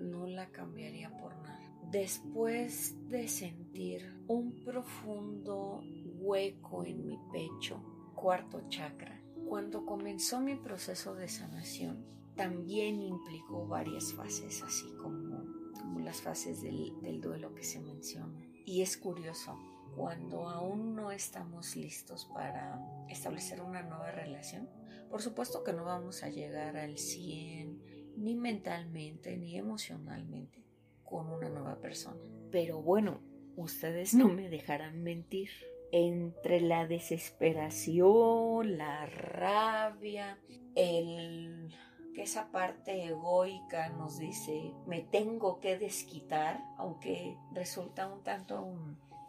no 0.00 0.26
la 0.26 0.48
cambiaría 0.52 1.10
por 1.18 1.36
nada. 1.36 1.70
Después 1.90 2.96
de 3.10 3.28
sentir 3.28 4.22
un 4.26 4.64
profundo 4.64 5.82
hueco 6.18 6.82
en 6.86 7.06
mi 7.06 7.18
pecho, 7.30 8.12
cuarto 8.14 8.66
chakra, 8.70 9.21
cuando 9.48 9.84
comenzó 9.86 10.40
mi 10.40 10.56
proceso 10.56 11.14
de 11.14 11.28
sanación, 11.28 12.04
también 12.36 13.02
implicó 13.02 13.66
varias 13.66 14.12
fases, 14.14 14.62
así 14.62 14.90
como, 15.00 15.44
como 15.78 16.00
las 16.00 16.22
fases 16.22 16.62
del, 16.62 17.00
del 17.02 17.20
duelo 17.20 17.54
que 17.54 17.64
se 17.64 17.80
menciona. 17.80 18.40
Y 18.64 18.82
es 18.82 18.96
curioso, 18.96 19.58
cuando 19.94 20.48
aún 20.48 20.94
no 20.94 21.10
estamos 21.10 21.76
listos 21.76 22.26
para 22.32 22.80
establecer 23.08 23.60
una 23.60 23.82
nueva 23.82 24.10
relación, 24.10 24.68
por 25.10 25.20
supuesto 25.20 25.62
que 25.62 25.74
no 25.74 25.84
vamos 25.84 26.22
a 26.22 26.30
llegar 26.30 26.76
al 26.76 26.96
100, 26.96 28.14
ni 28.16 28.34
mentalmente 28.34 29.36
ni 29.36 29.56
emocionalmente 29.56 30.64
con 31.04 31.28
una 31.28 31.50
nueva 31.50 31.78
persona. 31.80 32.20
Pero 32.50 32.80
bueno, 32.80 33.20
ustedes 33.56 34.14
no 34.14 34.28
me 34.28 34.48
dejarán 34.48 35.02
mentir. 35.02 35.50
Entre 35.92 36.60
la 36.60 36.86
desesperación, 36.86 38.78
la 38.78 39.06
rabia, 39.06 40.38
el 40.74 41.72
que 42.14 42.22
esa 42.22 42.50
parte 42.50 43.04
egoica 43.04 43.88
nos 43.90 44.18
dice 44.18 44.72
me 44.86 45.00
tengo 45.02 45.60
que 45.60 45.78
desquitar, 45.78 46.62
aunque 46.76 47.36
resulta 47.52 48.08
un 48.08 48.22
tanto 48.22 48.74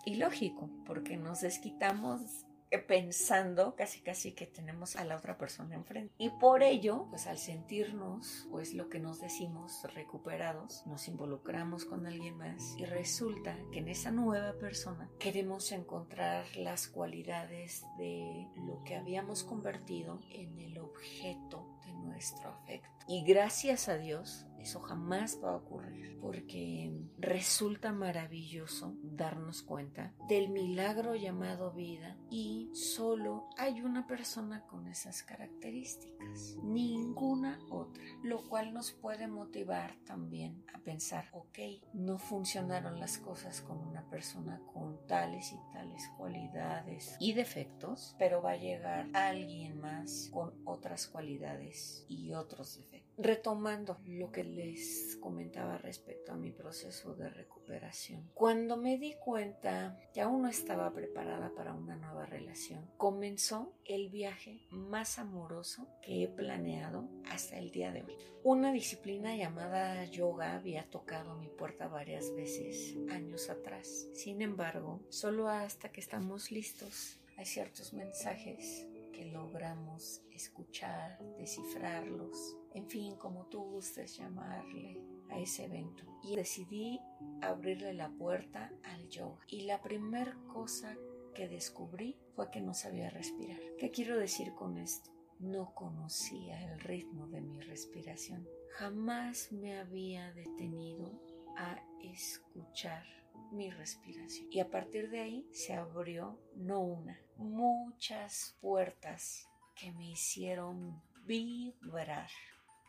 ilógico, 0.05 0.69
porque 0.85 1.17
nos 1.17 1.41
desquitamos 1.41 2.45
pensando 2.79 3.75
casi 3.75 4.01
casi 4.01 4.33
que 4.33 4.47
tenemos 4.47 4.95
a 4.95 5.05
la 5.05 5.15
otra 5.15 5.37
persona 5.37 5.75
enfrente. 5.75 6.13
Y 6.17 6.29
por 6.29 6.63
ello, 6.63 7.07
pues 7.09 7.27
al 7.27 7.37
sentirnos, 7.37 8.47
pues 8.51 8.73
lo 8.73 8.89
que 8.89 8.99
nos 8.99 9.19
decimos 9.19 9.81
recuperados, 9.93 10.85
nos 10.85 11.07
involucramos 11.07 11.85
con 11.85 12.05
alguien 12.05 12.37
más 12.37 12.75
y 12.77 12.85
resulta 12.85 13.57
que 13.71 13.79
en 13.79 13.87
esa 13.87 14.11
nueva 14.11 14.53
persona 14.53 15.09
queremos 15.19 15.71
encontrar 15.71 16.45
las 16.55 16.87
cualidades 16.87 17.85
de 17.97 18.47
lo 18.65 18.83
que 18.83 18.95
habíamos 18.95 19.43
convertido 19.43 20.19
en 20.31 20.59
el 20.59 20.77
objeto 20.79 21.77
de 21.85 21.93
nuestro 21.93 22.49
afecto. 22.49 22.89
Y 23.07 23.23
gracias 23.23 23.89
a 23.89 23.97
Dios, 23.97 24.45
eso 24.63 24.79
jamás 24.79 25.39
va 25.43 25.51
a 25.51 25.57
ocurrir 25.57 26.17
porque 26.21 26.89
resulta 27.17 27.91
maravilloso 27.91 28.95
darnos 29.03 29.61
cuenta 29.61 30.13
del 30.29 30.49
milagro 30.49 31.15
llamado 31.15 31.73
vida 31.73 32.17
y 32.29 32.69
solo 32.73 33.49
hay 33.57 33.81
una 33.81 34.07
persona 34.07 34.65
con 34.67 34.87
esas 34.87 35.21
características, 35.23 36.55
ninguna 36.63 37.59
otra, 37.69 38.01
lo 38.23 38.47
cual 38.47 38.73
nos 38.73 38.93
puede 38.93 39.27
motivar 39.27 39.97
también 40.05 40.63
a 40.73 40.79
pensar, 40.79 41.27
ok, 41.33 41.59
no 41.93 42.17
funcionaron 42.17 43.01
las 43.01 43.17
cosas 43.17 43.59
con 43.59 43.79
una 43.79 44.09
persona 44.09 44.61
con 44.73 45.05
tales 45.07 45.51
y 45.51 45.73
tales 45.73 46.09
cualidades 46.17 47.17
y 47.19 47.33
defectos, 47.33 48.15
pero 48.17 48.41
va 48.41 48.51
a 48.51 48.57
llegar 48.57 49.09
alguien 49.13 49.81
más 49.81 50.29
con 50.31 50.53
otras 50.63 51.07
cualidades 51.07 52.05
y 52.07 52.33
otros 52.33 52.77
defectos. 52.77 53.02
Retomando 53.17 53.99
lo 54.05 54.31
que 54.31 54.43
les 54.43 55.17
comentaba 55.21 55.77
respecto 55.77 56.31
a 56.31 56.35
mi 56.35 56.51
proceso 56.51 57.13
de 57.15 57.29
recuperación. 57.29 58.31
Cuando 58.33 58.75
me 58.75 58.97
di 58.97 59.13
cuenta 59.13 59.97
que 60.13 60.21
aún 60.21 60.41
no 60.41 60.47
estaba 60.47 60.91
preparada 60.93 61.51
para 61.55 61.73
una 61.73 61.95
nueva 61.95 62.25
relación, 62.25 62.89
comenzó 62.97 63.73
el 63.85 64.09
viaje 64.09 64.65
más 64.69 65.19
amoroso 65.19 65.87
que 66.01 66.23
he 66.23 66.27
planeado 66.27 67.07
hasta 67.29 67.57
el 67.57 67.71
día 67.71 67.91
de 67.91 68.03
hoy. 68.03 68.17
Una 68.43 68.73
disciplina 68.73 69.35
llamada 69.35 70.03
yoga 70.05 70.55
había 70.55 70.89
tocado 70.89 71.35
mi 71.35 71.49
puerta 71.49 71.87
varias 71.87 72.33
veces 72.35 72.95
años 73.09 73.49
atrás. 73.49 74.07
Sin 74.13 74.41
embargo, 74.41 75.01
solo 75.09 75.47
hasta 75.47 75.91
que 75.91 76.01
estamos 76.01 76.51
listos 76.51 77.19
hay 77.37 77.45
ciertos 77.45 77.93
mensajes 77.93 78.87
que 79.11 79.25
logramos 79.25 80.21
escuchar, 80.31 81.19
descifrarlos, 81.37 82.57
en 82.73 82.87
fin, 82.87 83.15
como 83.15 83.45
tú 83.45 83.61
gustes 83.61 84.17
llamarle 84.17 85.01
a 85.29 85.39
ese 85.39 85.65
evento. 85.65 86.03
Y 86.23 86.35
decidí 86.35 86.99
abrirle 87.41 87.93
la 87.93 88.09
puerta 88.09 88.71
al 88.83 89.07
yoga. 89.09 89.43
Y 89.47 89.61
la 89.61 89.81
primera 89.81 90.37
cosa 90.51 90.95
que 91.33 91.47
descubrí 91.47 92.17
fue 92.35 92.49
que 92.51 92.61
no 92.61 92.73
sabía 92.73 93.09
respirar. 93.09 93.59
¿Qué 93.77 93.91
quiero 93.91 94.17
decir 94.17 94.53
con 94.53 94.77
esto? 94.77 95.11
No 95.39 95.73
conocía 95.73 96.71
el 96.71 96.79
ritmo 96.79 97.27
de 97.27 97.41
mi 97.41 97.59
respiración. 97.59 98.47
Jamás 98.77 99.51
me 99.51 99.77
había 99.77 100.31
detenido 100.33 101.11
a 101.57 101.79
escuchar 102.01 103.03
mi 103.51 103.69
respiración. 103.69 104.47
Y 104.51 104.59
a 104.59 104.69
partir 104.69 105.09
de 105.09 105.19
ahí 105.19 105.47
se 105.51 105.73
abrió 105.73 106.39
no 106.55 106.79
una, 106.79 107.19
muchas 107.37 108.57
puertas 108.61 109.47
que 109.75 109.91
me 109.91 110.09
hicieron 110.09 111.01
vibrar. 111.25 112.29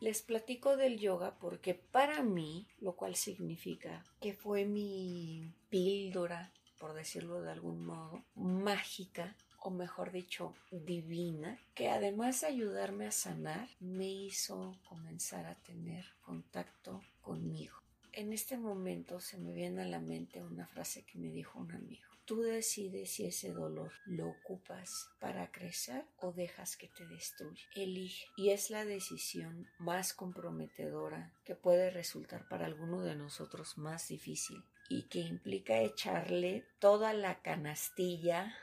Les 0.05 0.21
platico 0.21 0.77
del 0.77 0.99
yoga 0.99 1.39
porque 1.39 1.73
para 1.73 2.23
mí, 2.23 2.69
lo 2.79 2.95
cual 2.95 3.17
significa 3.17 4.05
que 4.21 4.35
fue 4.35 4.67
mi 4.67 5.51
píldora, 5.71 6.53
por 6.79 6.93
decirlo 6.93 7.41
de 7.41 7.51
algún 7.51 7.87
modo, 7.87 8.23
mágica 8.35 9.35
o 9.61 9.71
mejor 9.71 10.13
dicho, 10.13 10.53
divina, 10.71 11.59
que 11.75 11.89
además 11.89 12.43
de 12.43 12.49
ayudarme 12.49 13.07
a 13.07 13.13
sanar, 13.13 13.71
me 13.81 14.07
hizo 14.07 14.77
comenzar 14.87 15.47
a 15.47 15.55
tener 15.55 16.05
contacto 16.21 17.01
conmigo. 17.23 17.79
En 18.13 18.35
este 18.35 18.59
momento 18.59 19.21
se 19.21 19.39
me 19.39 19.55
viene 19.55 19.85
a 19.85 19.87
la 19.87 20.01
mente 20.01 20.43
una 20.43 20.67
frase 20.67 21.07
que 21.07 21.17
me 21.17 21.29
dijo 21.29 21.59
un 21.59 21.73
amigo. 21.73 22.14
Tú 22.25 22.41
decides 22.41 23.11
si 23.11 23.27
ese 23.27 23.53
dolor 23.53 23.93
lo 24.07 24.29
ocupas 24.29 25.11
para 25.21 25.51
crecer 25.51 26.05
o 26.17 26.33
dejas 26.33 26.77
que 26.77 26.89
te 26.89 27.07
destruya. 27.07 27.63
Elige. 27.75 28.27
Y 28.37 28.51
es 28.51 28.71
la 28.71 28.85
decisión 28.85 29.69
más 29.79 30.15
comprometedora 30.15 31.33
que 31.45 31.55
puede 31.55 31.91
resultar 31.91 32.49
para 32.49 32.67
alguno 32.67 33.03
de 33.03 33.15
nosotros 33.15 33.77
más 33.77 34.09
difícil 34.09 34.65
y 34.89 35.05
que 35.05 35.21
implica 35.21 35.81
echarle 35.81 36.67
toda 36.79 37.13
la 37.13 37.43
canastilla 37.43 38.57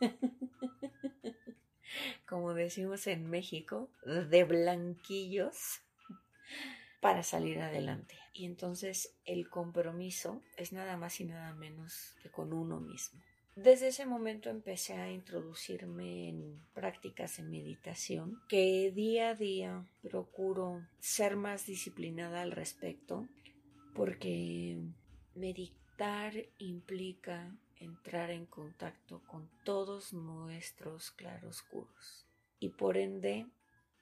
como 2.26 2.54
decimos 2.54 3.06
en 3.06 3.28
México, 3.28 3.90
de 4.04 4.44
blanquillos 4.44 5.80
para 7.02 7.24
salir 7.24 7.58
adelante. 7.58 8.16
Y 8.32 8.44
entonces 8.44 9.16
el 9.24 9.50
compromiso 9.50 10.40
es 10.56 10.72
nada 10.72 10.96
más 10.96 11.20
y 11.20 11.24
nada 11.24 11.52
menos 11.52 12.14
que 12.22 12.30
con 12.30 12.52
uno 12.52 12.78
mismo. 12.78 13.20
Desde 13.56 13.88
ese 13.88 14.06
momento 14.06 14.50
empecé 14.50 14.94
a 14.94 15.10
introducirme 15.10 16.28
en 16.28 16.64
prácticas 16.72 17.36
de 17.36 17.42
meditación 17.42 18.40
que 18.48 18.92
día 18.94 19.30
a 19.30 19.34
día 19.34 19.84
procuro 20.00 20.86
ser 21.00 21.34
más 21.34 21.66
disciplinada 21.66 22.40
al 22.40 22.52
respecto 22.52 23.26
porque 23.96 24.78
meditar 25.34 26.34
implica 26.58 27.52
entrar 27.80 28.30
en 28.30 28.46
contacto 28.46 29.22
con 29.26 29.50
todos 29.64 30.12
nuestros 30.12 31.10
claroscuros 31.10 32.28
y 32.60 32.68
por 32.68 32.96
ende 32.96 33.48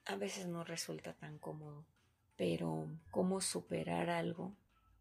a 0.05 0.17
veces 0.17 0.47
no 0.49 0.65
resulta 0.65 1.15
tan 1.15 1.39
cómodo. 1.39 1.87
Pero 2.41 2.89
¿cómo 3.11 3.43
superar 3.43 4.09
algo 4.09 4.57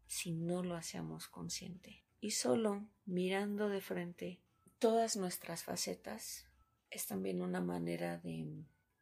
si 0.06 0.30
no 0.30 0.62
lo 0.62 0.74
hacemos 0.76 1.26
consciente? 1.26 2.04
Y 2.20 2.32
solo 2.32 2.84
mirando 3.06 3.70
de 3.70 3.80
frente 3.80 4.42
todas 4.78 5.16
nuestras 5.16 5.64
facetas 5.64 6.44
es 6.90 7.06
también 7.06 7.40
una 7.40 7.62
manera 7.62 8.18
de 8.18 8.46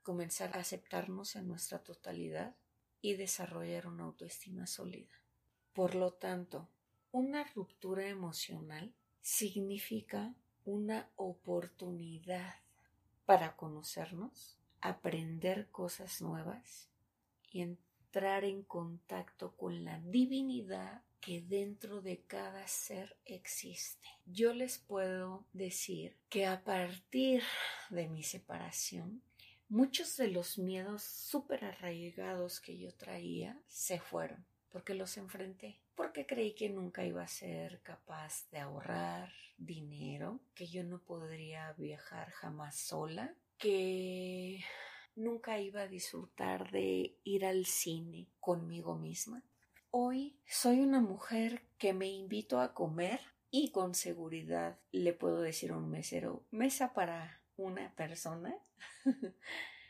comenzar 0.04 0.56
a 0.56 0.60
aceptarnos 0.60 1.34
en 1.34 1.48
nuestra 1.48 1.80
totalidad 1.80 2.54
y 3.00 3.14
desarrollar 3.14 3.88
una 3.88 4.04
autoestima 4.04 4.68
sólida. 4.68 5.10
Por 5.72 5.96
lo 5.96 6.12
tanto, 6.12 6.68
una 7.10 7.42
ruptura 7.42 8.06
emocional 8.06 8.94
significa 9.20 10.32
una 10.64 11.10
oportunidad 11.16 12.54
para 13.26 13.56
conocernos, 13.56 14.60
aprender 14.80 15.68
cosas 15.72 16.22
nuevas 16.22 16.88
y 17.50 17.62
entrar 18.08 18.44
en 18.44 18.62
contacto 18.62 19.54
con 19.54 19.84
la 19.84 20.00
divinidad 20.00 21.02
que 21.20 21.42
dentro 21.42 22.00
de 22.00 22.22
cada 22.22 22.66
ser 22.66 23.18
existe. 23.26 24.08
Yo 24.24 24.54
les 24.54 24.78
puedo 24.78 25.44
decir 25.52 26.16
que 26.30 26.46
a 26.46 26.64
partir 26.64 27.42
de 27.90 28.08
mi 28.08 28.22
separación, 28.22 29.20
muchos 29.68 30.16
de 30.16 30.28
los 30.28 30.56
miedos 30.56 31.02
súper 31.02 31.66
arraigados 31.66 32.60
que 32.60 32.78
yo 32.78 32.94
traía 32.94 33.60
se 33.66 34.00
fueron 34.00 34.46
porque 34.70 34.94
los 34.94 35.16
enfrenté, 35.18 35.78
porque 35.94 36.26
creí 36.26 36.54
que 36.54 36.70
nunca 36.70 37.04
iba 37.04 37.22
a 37.22 37.28
ser 37.28 37.80
capaz 37.82 38.48
de 38.50 38.58
ahorrar 38.58 39.32
dinero, 39.58 40.40
que 40.54 40.66
yo 40.66 40.82
no 40.82 40.98
podría 41.00 41.74
viajar 41.74 42.30
jamás 42.30 42.76
sola, 42.76 43.34
que 43.58 44.64
nunca 45.18 45.60
iba 45.60 45.82
a 45.82 45.88
disfrutar 45.88 46.70
de 46.70 47.18
ir 47.24 47.44
al 47.44 47.66
cine 47.66 48.28
conmigo 48.40 48.96
misma. 48.96 49.42
Hoy 49.90 50.38
soy 50.46 50.80
una 50.80 51.00
mujer 51.00 51.62
que 51.76 51.92
me 51.92 52.08
invito 52.08 52.60
a 52.60 52.72
comer 52.72 53.20
y 53.50 53.70
con 53.70 53.94
seguridad 53.94 54.78
le 54.92 55.12
puedo 55.12 55.40
decir 55.40 55.72
a 55.72 55.76
un 55.76 55.90
mesero, 55.90 56.44
mesa 56.50 56.94
para 56.94 57.42
una 57.56 57.94
persona. 57.94 58.56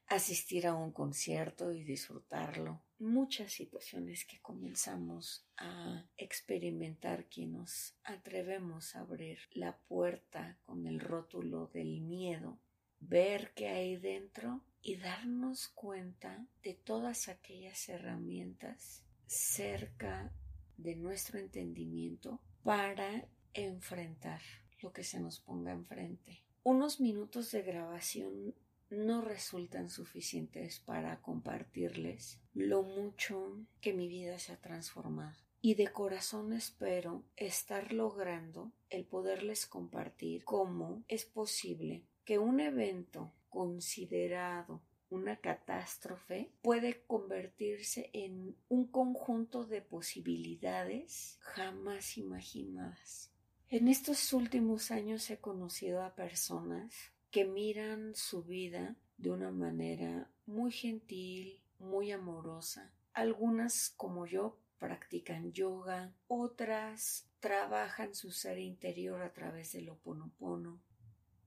asistir 0.09 0.66
a 0.66 0.74
un 0.74 0.90
concierto 0.90 1.70
y 1.72 1.85
disfrutarlo. 1.85 2.83
Muchas 2.98 3.52
situaciones 3.52 4.24
que 4.24 4.40
comenzamos 4.40 5.46
a 5.59 6.07
experimentar 6.16 7.29
que 7.29 7.46
nos 7.46 7.94
atrevemos 8.05 8.96
a 8.96 9.00
abrir 9.00 9.38
la 9.52 9.76
puerta 9.76 10.59
con 10.64 10.87
el 10.87 10.98
rótulo 10.98 11.66
del 11.68 12.00
miedo, 12.00 12.59
ver 13.00 13.52
qué 13.55 13.68
hay 13.68 13.96
dentro 13.96 14.64
y 14.82 14.96
darnos 14.96 15.68
cuenta 15.68 16.46
de 16.62 16.74
todas 16.74 17.28
aquellas 17.28 17.88
herramientas 17.88 19.02
cerca 19.26 20.32
de 20.76 20.96
nuestro 20.96 21.38
entendimiento 21.38 22.40
para 22.62 23.28
enfrentar 23.54 24.40
lo 24.80 24.92
que 24.92 25.04
se 25.04 25.20
nos 25.20 25.40
ponga 25.40 25.72
enfrente. 25.72 26.44
Unos 26.62 27.00
minutos 27.00 27.50
de 27.50 27.62
grabación 27.62 28.54
no 28.90 29.20
resultan 29.20 29.90
suficientes 29.90 30.80
para 30.80 31.20
compartirles 31.20 32.40
lo 32.54 32.82
mucho 32.82 33.66
que 33.80 33.92
mi 33.92 34.08
vida 34.08 34.38
se 34.38 34.52
ha 34.52 34.60
transformado. 34.60 35.36
Y 35.60 35.74
de 35.74 35.88
corazón 35.88 36.52
espero 36.52 37.24
estar 37.36 37.92
logrando 37.92 38.72
el 38.90 39.04
poderles 39.04 39.66
compartir 39.66 40.44
cómo 40.44 41.04
es 41.08 41.24
posible 41.24 42.04
que 42.24 42.38
un 42.38 42.60
evento 42.60 43.32
considerado 43.48 44.82
una 45.11 45.37
catástrofe 45.37 46.52
puede 46.62 47.02
convertirse 47.06 48.11
en 48.12 48.56
un 48.68 48.87
conjunto 48.87 49.64
de 49.64 49.80
posibilidades 49.80 51.38
jamás 51.40 52.18
imaginadas. 52.18 53.32
En 53.70 53.88
estos 53.88 54.32
últimos 54.32 54.90
años 54.90 55.28
he 55.30 55.38
conocido 55.38 56.02
a 56.02 56.14
personas 56.14 56.94
que 57.30 57.44
miran 57.44 58.14
su 58.14 58.42
vida 58.42 58.96
de 59.16 59.30
una 59.30 59.50
manera 59.50 60.30
muy 60.46 60.72
gentil, 60.72 61.61
muy 61.78 62.12
amorosa. 62.12 62.92
Algunas, 63.12 63.90
como 63.90 64.26
yo, 64.26 64.58
practican 64.78 65.52
yoga, 65.52 66.14
otras 66.28 67.26
trabajan 67.40 68.14
su 68.14 68.30
ser 68.30 68.58
interior 68.58 69.22
a 69.22 69.32
través 69.32 69.72
del 69.72 69.90
oponopono. 69.90 70.80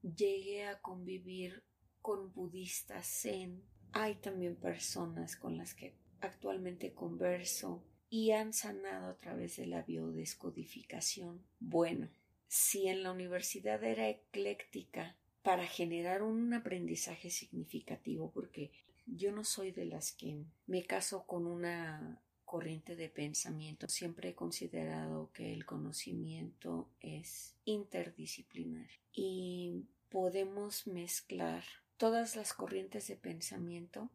Llegué 0.01 0.65
a 0.67 0.81
convivir 0.81 1.63
con 2.01 2.33
budistas 2.33 3.07
zen. 3.07 3.63
Hay 3.93 4.15
también 4.15 4.55
personas 4.55 5.35
con 5.35 5.57
las 5.57 5.73
que 5.73 5.95
actualmente 6.21 6.93
converso 6.93 7.83
y 8.09 8.31
han 8.31 8.53
sanado 8.53 9.09
a 9.09 9.17
través 9.17 9.57
de 9.57 9.67
la 9.67 9.81
biodescodificación. 9.83 11.41
Bueno, 11.59 12.09
si 12.47 12.87
en 12.87 13.03
la 13.03 13.11
universidad 13.11 13.83
era 13.83 14.09
ecléctica 14.09 15.15
para 15.41 15.65
generar 15.65 16.21
un 16.21 16.53
aprendizaje 16.53 17.29
significativo, 17.29 18.31
porque 18.31 18.71
yo 19.05 19.31
no 19.31 19.43
soy 19.43 19.71
de 19.71 19.85
las 19.85 20.11
que 20.11 20.43
me 20.67 20.83
caso 20.83 21.25
con 21.25 21.47
una 21.47 22.21
corriente 22.51 22.97
de 22.97 23.07
pensamiento. 23.07 23.87
Siempre 23.87 24.29
he 24.29 24.35
considerado 24.35 25.31
que 25.31 25.53
el 25.53 25.65
conocimiento 25.65 26.89
es 26.99 27.55
interdisciplinar 27.63 28.89
y 29.13 29.85
podemos 30.09 30.85
mezclar 30.85 31.63
todas 32.01 32.35
las 32.35 32.53
corrientes 32.53 33.07
de 33.09 33.15
pensamiento 33.15 34.09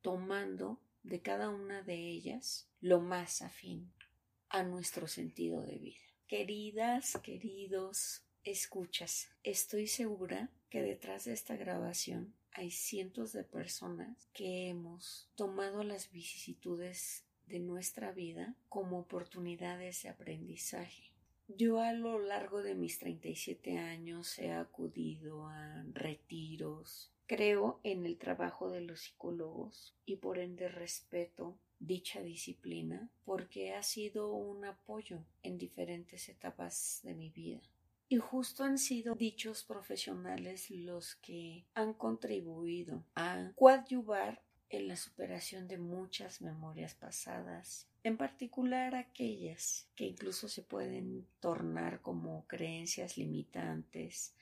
tomando 0.00 0.80
de 1.02 1.20
cada 1.20 1.50
una 1.50 1.82
de 1.82 1.94
ellas 1.94 2.66
lo 2.80 3.02
más 3.02 3.42
afín 3.42 3.92
a 4.48 4.62
nuestro 4.62 5.06
sentido 5.06 5.60
de 5.60 5.76
vida. 5.76 6.00
Queridas, 6.28 7.18
queridos, 7.22 8.22
escuchas, 8.42 9.28
estoy 9.42 9.86
segura 9.86 10.48
que 10.70 10.80
detrás 10.80 11.26
de 11.26 11.34
esta 11.34 11.56
grabación 11.56 12.32
hay 12.52 12.70
cientos 12.70 13.34
de 13.34 13.44
personas 13.44 14.30
que 14.32 14.70
hemos 14.70 15.28
tomado 15.34 15.84
las 15.84 16.10
vicisitudes 16.10 17.26
de 17.44 17.58
nuestra 17.58 18.12
vida 18.12 18.54
como 18.70 18.98
oportunidades 18.98 20.02
de 20.02 20.08
aprendizaje. 20.08 21.05
Yo 21.48 21.80
a 21.80 21.92
lo 21.92 22.18
largo 22.18 22.62
de 22.62 22.74
mis 22.74 22.98
37 22.98 23.78
años 23.78 24.38
he 24.38 24.52
acudido 24.52 25.46
a 25.46 25.84
retiros, 25.92 27.12
creo 27.26 27.80
en 27.84 28.04
el 28.04 28.18
trabajo 28.18 28.70
de 28.70 28.80
los 28.80 29.00
psicólogos 29.00 29.94
y 30.04 30.16
por 30.16 30.38
ende 30.38 30.68
respeto 30.68 31.56
dicha 31.78 32.20
disciplina 32.20 33.10
porque 33.24 33.74
ha 33.74 33.82
sido 33.82 34.32
un 34.32 34.64
apoyo 34.64 35.24
en 35.42 35.56
diferentes 35.56 36.28
etapas 36.28 37.00
de 37.04 37.14
mi 37.14 37.30
vida. 37.30 37.60
Y 38.08 38.18
justo 38.18 38.64
han 38.64 38.78
sido 38.78 39.14
dichos 39.14 39.64
profesionales 39.64 40.70
los 40.70 41.16
que 41.16 41.64
han 41.74 41.94
contribuido 41.94 43.04
a 43.14 43.52
coadyuvar 43.56 44.42
en 44.68 44.88
la 44.88 44.96
superación 44.96 45.68
de 45.68 45.78
muchas 45.78 46.40
memorias 46.40 46.94
pasadas, 46.94 47.88
en 48.06 48.16
particular 48.16 48.94
aquellas 48.94 49.88
que 49.96 50.04
incluso 50.04 50.48
se 50.48 50.62
pueden 50.62 51.26
tornar 51.40 52.02
como 52.02 52.46
creencias 52.46 53.18
limitantes 53.18 54.32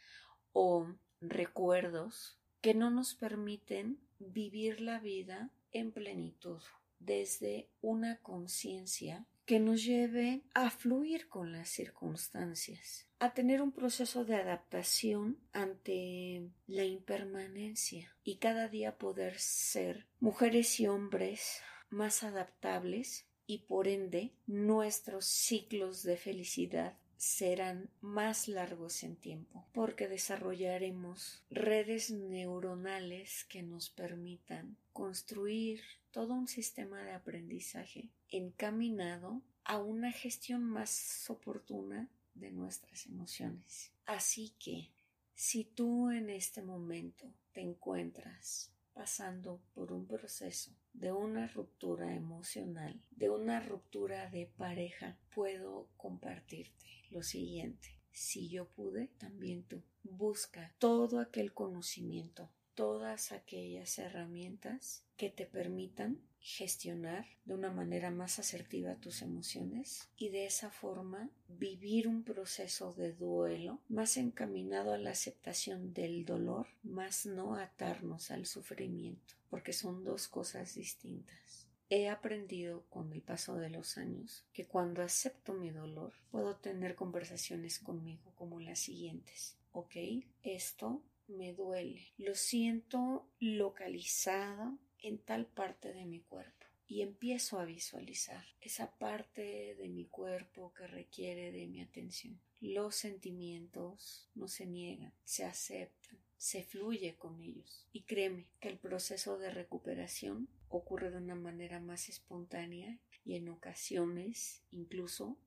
o 0.53 0.87
recuerdos 1.23 2.39
que 2.61 2.75
no 2.75 2.91
nos 2.91 3.15
permiten 3.15 3.99
vivir 4.19 4.83
la 4.83 4.99
vida 4.99 5.49
en 5.73 5.93
plenitud 5.93 6.61
desde 6.99 7.71
una 7.81 8.19
conciencia 8.19 9.25
que 9.47 9.61
nos 9.61 9.83
lleve 9.83 10.43
a 10.53 10.69
fluir 10.69 11.31
con 11.31 11.51
las 11.51 11.71
circunstancias, 11.71 13.09
a 13.19 13.33
tener 13.33 13.63
un 13.63 13.73
proceso 13.73 14.27
de 14.27 14.37
adaptación 14.37 15.39
ante 15.55 16.51
la 16.67 16.85
impermanencia 16.85 18.15
y 18.25 18.37
cada 18.37 18.69
día 18.69 18.99
poder 18.99 19.39
ser 19.39 20.07
mujeres 20.21 20.79
y 20.81 20.87
hombres 20.87 21.63
más 21.89 22.25
adaptables 22.25 23.27
y 23.47 23.59
por 23.59 23.89
ende 23.89 24.33
nuestros 24.47 25.27
ciclos 25.27 26.03
de 26.03 26.17
felicidad 26.17 26.97
serán 27.17 27.89
más 28.01 28.49
largos 28.49 29.03
en 29.03 29.17
tiempo 29.17 29.67
porque 29.73 30.09
desarrollaremos 30.09 31.43
redes 31.51 32.11
neuronales 32.11 33.45
que 33.45 33.63
nos 33.63 33.89
permitan 33.89 34.77
construir 34.93 35.81
todo 36.11 36.35
un 36.35 36.49
sistema 36.49 37.03
de 37.03 37.13
aprendizaje 37.13 38.11
encaminado 38.29 39.43
a 39.65 39.79
una 39.79 40.13
gestión 40.13 40.63
más 40.63 41.29
oportuna 41.31 42.09
de 42.35 42.51
nuestras 42.51 43.07
emociones. 43.07 43.91
Así 44.07 44.55
que, 44.59 44.91
si 45.35 45.65
tú 45.65 46.11
en 46.11 46.31
este 46.31 46.63
momento 46.63 47.33
te 47.53 47.63
encuentras 47.63 48.71
pasando 48.93 49.61
por 49.75 49.93
un 49.93 50.07
proceso 50.07 50.71
de 50.95 51.13
una 51.13 51.49
ruptura 51.49 52.15
emocional, 52.15 53.01
de 53.11 53.29
una 53.29 53.61
ruptura 53.61 54.31
de 54.31 54.47
pareja, 54.57 55.19
puedo 55.35 55.89
compartirte 55.97 56.87
lo 57.11 57.23
siguiente. 57.23 57.99
Si 58.13 58.49
yo 58.49 58.67
pude, 58.69 59.09
también 59.19 59.65
tú. 59.65 59.83
Busca 60.05 60.73
todo 60.79 61.19
aquel 61.19 61.53
conocimiento, 61.53 62.49
todas 62.75 63.33
aquellas 63.33 63.99
herramientas 63.99 65.05
que 65.17 65.31
te 65.31 65.47
permitan 65.47 66.21
gestionar 66.41 67.27
de 67.47 67.55
una 67.55 67.73
manera 67.73 68.11
más 68.11 68.39
asertiva 68.39 68.97
tus 68.97 69.23
emociones 69.23 70.11
y 70.17 70.29
de 70.29 70.45
esa 70.45 70.71
forma 70.71 71.31
vivir 71.49 72.07
un 72.07 72.23
proceso 72.23 72.93
de 72.93 73.13
duelo 73.15 73.81
más 73.89 74.19
encaminado 74.19 74.93
a 74.93 74.99
la 74.99 75.13
aceptación 75.13 75.95
del 75.95 76.27
dolor, 76.27 76.67
más 76.83 77.25
no 77.25 77.57
atarnos 77.57 78.31
al 78.31 78.45
sufrimiento, 78.45 79.35
porque 79.49 79.73
son 79.73 80.05
dos 80.05 80.29
cosas 80.29 80.75
distintas. 80.75 81.67
He 81.89 82.09
aprendido 82.09 82.85
con 82.91 83.13
el 83.13 83.23
paso 83.23 83.57
de 83.57 83.71
los 83.71 83.97
años 83.97 84.45
que 84.53 84.67
cuando 84.67 85.03
acepto 85.03 85.55
mi 85.55 85.71
dolor 85.71 86.13
puedo 86.31 86.57
tener 86.57 86.95
conversaciones 86.95 87.79
conmigo 87.79 88.33
como 88.35 88.61
las 88.61 88.81
siguientes. 88.81 89.57
Ok, 89.73 89.97
esto 90.43 91.03
me 91.29 91.53
duele. 91.53 92.13
Lo 92.19 92.35
siento 92.35 93.29
localizado 93.39 94.79
en 94.99 95.19
tal 95.19 95.47
parte 95.47 95.93
de 95.93 96.05
mi 96.05 96.21
cuerpo 96.21 96.67
y 96.87 97.03
empiezo 97.03 97.59
a 97.59 97.65
visualizar 97.65 98.45
esa 98.61 98.97
parte 98.99 99.75
de 99.75 99.89
mi 99.89 100.07
cuerpo 100.07 100.73
que 100.75 100.87
requiere 100.87 101.51
de 101.53 101.67
mi 101.67 101.81
atención. 101.81 102.41
Los 102.61 102.97
sentimientos 102.97 104.31
no 104.35 104.49
se 104.49 104.67
niegan, 104.67 105.13
se 105.25 105.45
aceptan, 105.45 106.19
se 106.37 106.63
fluye 106.63 107.17
con 107.17 107.41
ellos. 107.41 107.87
Y 107.93 108.03
créeme 108.03 108.47
que 108.61 108.69
el 108.69 108.79
proceso 108.79 109.39
de 109.39 109.51
recuperación 109.51 110.49
ocurre 110.69 111.11
de 111.11 111.19
una 111.19 111.35
manera 111.35 111.81
más 111.81 112.09
espontánea 112.09 112.99
y 113.25 113.37
en 113.37 113.49
ocasiones 113.49 114.63
incluso 114.71 115.39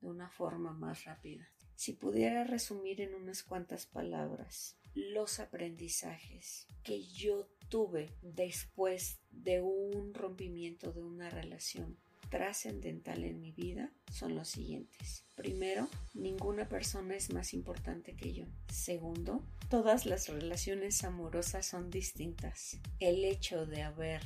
de 0.00 0.08
una 0.08 0.30
forma 0.30 0.72
más 0.72 1.04
rápida. 1.04 1.48
Si 1.74 1.92
pudiera 1.92 2.44
resumir 2.44 3.00
en 3.00 3.14
unas 3.14 3.42
cuantas 3.42 3.86
palabras 3.86 4.78
los 4.96 5.40
aprendizajes 5.40 6.66
que 6.82 7.04
yo 7.04 7.46
tuve 7.68 8.14
después 8.22 9.20
de 9.30 9.60
un 9.60 10.14
rompimiento 10.14 10.90
de 10.90 11.02
una 11.02 11.28
relación 11.28 11.98
trascendental 12.30 13.22
en 13.22 13.38
mi 13.38 13.52
vida 13.52 13.92
son 14.10 14.34
los 14.34 14.48
siguientes. 14.48 15.26
Primero, 15.34 15.88
ninguna 16.14 16.68
persona 16.68 17.14
es 17.14 17.30
más 17.30 17.52
importante 17.52 18.16
que 18.16 18.32
yo. 18.32 18.46
Segundo, 18.72 19.44
todas 19.68 20.06
las 20.06 20.28
relaciones 20.28 21.04
amorosas 21.04 21.66
son 21.66 21.90
distintas. 21.90 22.78
El 22.98 23.22
hecho 23.24 23.66
de 23.66 23.82
haber 23.82 24.22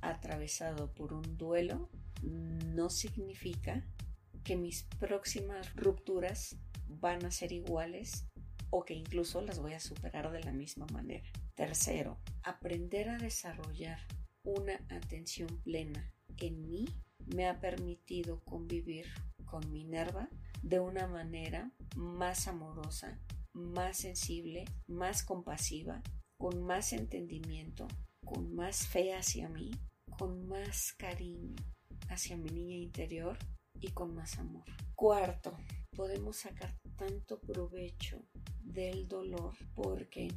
atravesado 0.00 0.94
por 0.94 1.12
un 1.12 1.36
duelo 1.36 1.90
no 2.22 2.88
significa 2.88 3.84
que 4.44 4.54
mis 4.56 4.84
próximas 5.00 5.74
rupturas 5.74 6.56
van 6.86 7.24
a 7.24 7.32
ser 7.32 7.50
iguales 7.50 8.26
o 8.76 8.84
que 8.84 8.94
incluso 8.94 9.40
las 9.40 9.60
voy 9.60 9.74
a 9.74 9.78
superar 9.78 10.32
de 10.32 10.42
la 10.42 10.52
misma 10.52 10.86
manera. 10.86 11.30
Tercero, 11.54 12.18
aprender 12.42 13.08
a 13.08 13.18
desarrollar 13.18 14.00
una 14.42 14.74
atención 14.88 15.60
plena 15.62 16.12
en 16.38 16.68
mí 16.68 16.84
me 17.24 17.46
ha 17.46 17.60
permitido 17.60 18.40
convivir 18.40 19.06
con 19.44 19.70
mi 19.70 19.84
nerva 19.84 20.28
de 20.60 20.80
una 20.80 21.06
manera 21.06 21.70
más 21.94 22.48
amorosa, 22.48 23.20
más 23.52 23.98
sensible, 23.98 24.64
más 24.88 25.22
compasiva, 25.22 26.02
con 26.36 26.60
más 26.60 26.92
entendimiento, 26.92 27.86
con 28.24 28.56
más 28.56 28.88
fe 28.88 29.14
hacia 29.14 29.48
mí, 29.48 29.70
con 30.18 30.48
más 30.48 30.94
cariño 30.94 31.54
hacia 32.08 32.36
mi 32.36 32.50
niña 32.50 32.74
interior 32.74 33.38
y 33.78 33.92
con 33.92 34.16
más 34.16 34.36
amor. 34.40 34.64
Cuarto, 34.96 35.56
podemos 35.94 36.36
sacar 36.36 36.74
tanto 36.96 37.40
provecho 37.40 38.22
del 38.62 39.06
dolor 39.06 39.54
porque 39.74 40.28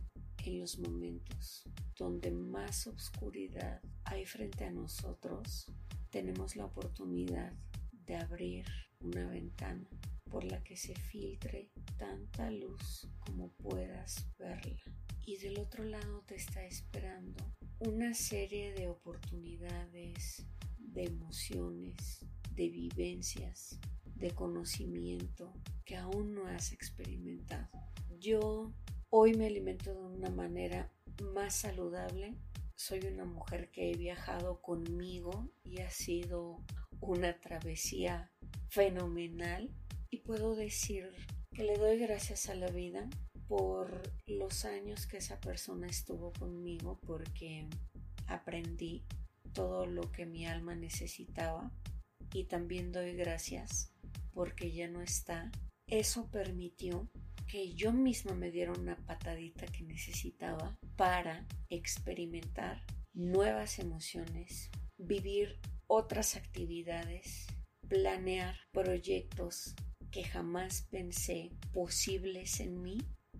en 0.45 0.59
los 0.59 0.77
momentos 0.79 1.63
donde 1.97 2.31
más 2.31 2.87
oscuridad 2.87 3.81
hay 4.03 4.25
frente 4.25 4.65
a 4.65 4.71
nosotros, 4.71 5.71
tenemos 6.09 6.55
la 6.55 6.65
oportunidad 6.65 7.53
de 7.91 8.15
abrir 8.15 8.65
una 8.99 9.27
ventana 9.27 9.89
por 10.29 10.43
la 10.43 10.63
que 10.63 10.77
se 10.77 10.93
filtre 10.95 11.71
tanta 11.97 12.51
luz 12.51 13.07
como 13.19 13.49
puedas 13.53 14.27
verla. 14.37 14.81
Y 15.25 15.37
del 15.37 15.59
otro 15.59 15.83
lado 15.83 16.23
te 16.25 16.35
está 16.35 16.65
esperando 16.65 17.43
una 17.79 18.13
serie 18.13 18.73
de 18.73 18.87
oportunidades, 18.87 20.45
de 20.77 21.05
emociones, 21.05 22.21
de 22.51 22.69
vivencias, 22.69 23.79
de 24.17 24.31
conocimiento 24.31 25.53
que 25.85 25.95
aún 25.95 26.33
no 26.33 26.47
has 26.47 26.71
experimentado. 26.71 27.69
Yo 28.19 28.73
Hoy 29.09 29.35
me 29.35 29.47
alimento 29.47 29.93
de 29.93 30.01
una 30.01 30.29
manera 30.29 30.91
más 31.33 31.55
saludable. 31.55 32.35
Soy 32.75 32.99
una 33.07 33.23
mujer 33.23 33.71
que 33.71 33.89
he 33.89 33.95
viajado 33.95 34.61
conmigo 34.61 35.49
y 35.63 35.79
ha 35.79 35.89
sido 35.89 36.61
una 36.99 37.39
travesía 37.39 38.29
fenomenal 38.67 39.73
y 40.09 40.17
puedo 40.17 40.57
decir 40.57 41.09
que 41.53 41.63
le 41.63 41.77
doy 41.77 41.99
gracias 41.99 42.49
a 42.49 42.55
la 42.55 42.69
vida 42.69 43.09
por 43.47 44.11
los 44.25 44.65
años 44.65 45.07
que 45.07 45.17
esa 45.17 45.39
persona 45.39 45.87
estuvo 45.87 46.33
conmigo 46.33 46.99
porque 47.07 47.65
aprendí 48.27 49.05
todo 49.53 49.85
lo 49.85 50.11
que 50.11 50.25
mi 50.25 50.45
alma 50.45 50.75
necesitaba 50.75 51.71
y 52.33 52.43
también 52.43 52.91
doy 52.91 53.13
gracias 53.13 53.93
porque 54.37 54.71
ya 54.71 54.87
no 54.87 55.01
está. 55.01 55.51
Eso 55.87 56.29
permitió 56.29 57.09
que 57.47 57.73
yo 57.73 57.91
misma 57.91 58.35
me 58.35 58.51
diera 58.51 58.71
una 58.71 58.95
patadita 58.95 59.65
que 59.65 59.81
necesitaba 59.81 60.77
para 60.95 61.47
experimentar 61.69 62.85
nuevas 63.15 63.79
emociones, 63.79 64.69
vivir 64.99 65.59
otras 65.87 66.35
actividades, 66.35 67.47
planear 67.87 68.55
proyectos 68.71 69.73
que 70.11 70.23
jamás 70.23 70.83
pensé 70.91 71.49
posibles 71.73 72.59
en 72.59 72.83
mí. 72.83 72.99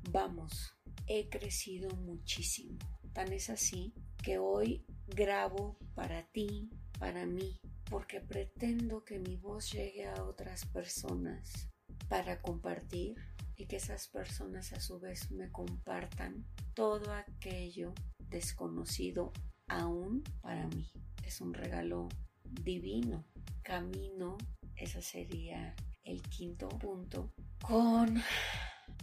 Vamos, 0.09 0.73
he 1.05 1.29
crecido 1.29 1.91
muchísimo. 1.91 2.79
Tan 3.13 3.33
es 3.33 3.51
así 3.51 3.93
que 4.23 4.39
hoy 4.39 4.83
grabo 5.05 5.77
para 5.93 6.23
ti, 6.31 6.71
para 6.97 7.27
mí, 7.27 7.59
porque 7.89 8.21
pretendo 8.21 9.03
que 9.03 9.19
mi 9.19 9.37
voz 9.37 9.71
llegue 9.71 10.07
a 10.07 10.23
otras 10.23 10.65
personas 10.65 11.69
para 12.09 12.41
compartir 12.41 13.15
y 13.55 13.65
que 13.65 13.77
esas 13.77 14.07
personas 14.07 14.73
a 14.73 14.79
su 14.79 14.99
vez 14.99 15.31
me 15.31 15.51
compartan 15.51 16.45
todo 16.73 17.13
aquello 17.13 17.93
desconocido 18.19 19.31
aún 19.67 20.23
para 20.41 20.67
mí. 20.67 20.91
Es 21.23 21.41
un 21.41 21.53
regalo 21.53 22.07
divino. 22.43 23.25
Camino, 23.63 24.37
ese 24.75 25.01
sería 25.01 25.75
el 26.03 26.21
quinto 26.21 26.69
punto, 26.69 27.33
con 27.61 28.21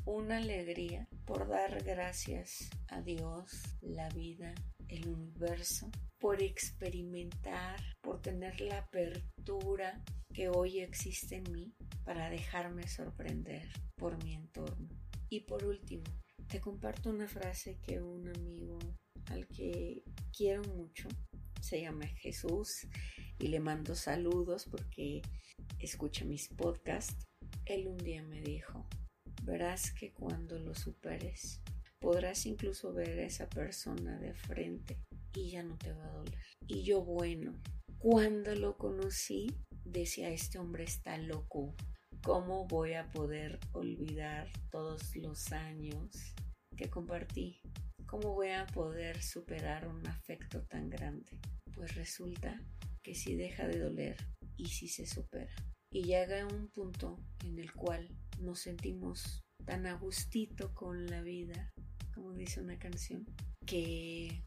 una 0.07 0.39
alegría 0.39 1.07
por 1.27 1.49
dar 1.49 1.83
gracias 1.83 2.71
a 2.89 3.03
Dios, 3.03 3.77
la 3.83 4.09
vida, 4.11 4.55
el 4.89 5.09
universo, 5.09 5.91
por 6.19 6.43
experimentar, 6.43 7.81
por 8.01 8.21
tener 8.23 8.61
la 8.61 8.79
apertura 8.79 10.03
que 10.33 10.49
hoy 10.49 10.81
existe 10.81 11.37
en 11.37 11.53
mí 11.53 11.75
para 12.05 12.31
dejarme 12.31 12.87
sorprender 12.89 13.69
por 13.97 14.23
mi 14.25 14.35
entorno. 14.35 14.89
Y 15.29 15.41
por 15.41 15.65
último, 15.65 16.05
te 16.49 16.61
comparto 16.61 17.11
una 17.11 17.29
frase 17.29 17.79
que 17.81 18.01
un 18.01 18.29
amigo 18.29 18.79
al 19.27 19.47
que 19.49 20.03
quiero 20.37 20.63
mucho, 20.75 21.09
se 21.61 21.81
llama 21.81 22.07
Jesús 22.07 22.87
y 23.39 23.49
le 23.49 23.59
mando 23.59 23.95
saludos 23.95 24.67
porque 24.71 25.23
escucha 25.79 26.25
mis 26.25 26.49
podcasts. 26.49 27.27
Él 27.65 27.89
un 27.89 27.97
día 27.97 28.23
me 28.23 28.43
dijo, 28.43 28.87
verás 29.45 29.93
que 29.93 30.13
cuando 30.13 30.59
lo 30.59 30.75
superes, 30.75 31.61
podrás 32.05 32.45
incluso 32.45 32.93
ver 32.93 33.19
a 33.19 33.25
esa 33.25 33.49
persona 33.49 34.19
de 34.19 34.35
frente 34.35 34.99
y 35.35 35.53
ya 35.53 35.63
no 35.63 35.79
te 35.79 35.91
va 35.95 36.05
a 36.05 36.13
doler. 36.13 36.45
Y 36.67 36.83
yo, 36.83 37.03
bueno, 37.03 37.55
cuando 37.99 38.55
lo 38.55 38.77
conocí, 38.77 39.47
decía, 39.87 40.29
este 40.29 40.59
hombre 40.59 40.85
está 40.85 41.17
loco. 41.17 41.75
¿Cómo 42.23 42.67
voy 42.67 42.93
a 42.93 43.09
poder 43.09 43.59
olvidar 43.73 44.51
todos 44.71 45.17
los 45.17 45.51
años 45.53 46.35
que 46.77 46.91
compartí? 46.91 47.63
¿Cómo 48.05 48.35
voy 48.35 48.51
a 48.51 48.67
poder 48.67 49.23
superar 49.23 49.89
un 49.89 50.07
afecto 50.07 50.61
tan 50.67 50.91
grande? 50.91 51.41
Pues 51.75 51.95
resulta 51.95 52.61
que 53.03 53.15
si 53.15 53.35
deja 53.35 53.67
de 53.67 53.79
doler 53.79 54.17
y 54.59 54.67
si 54.67 54.89
se 54.89 55.07
supera. 55.07 55.55
Y 55.91 56.03
llega 56.03 56.47
un 56.47 56.69
punto 56.69 57.19
en 57.47 57.59
el 57.59 57.73
cual 57.73 58.15
nos 58.41 58.61
sentimos 58.61 59.43
tan 59.65 59.87
a 59.87 59.95
gustito 59.95 60.75
con 60.75 61.07
la 61.07 61.23
vida, 61.23 61.73
dice 62.33 62.61
una 62.61 62.79
canción, 62.79 63.27
que 63.67 64.45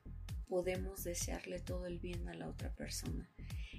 podemos 0.47 1.03
desearle 1.03 1.59
todo 1.59 1.85
el 1.85 1.99
bien 1.99 2.27
a 2.29 2.33
la 2.33 2.47
otra 2.47 2.73
persona 2.73 3.29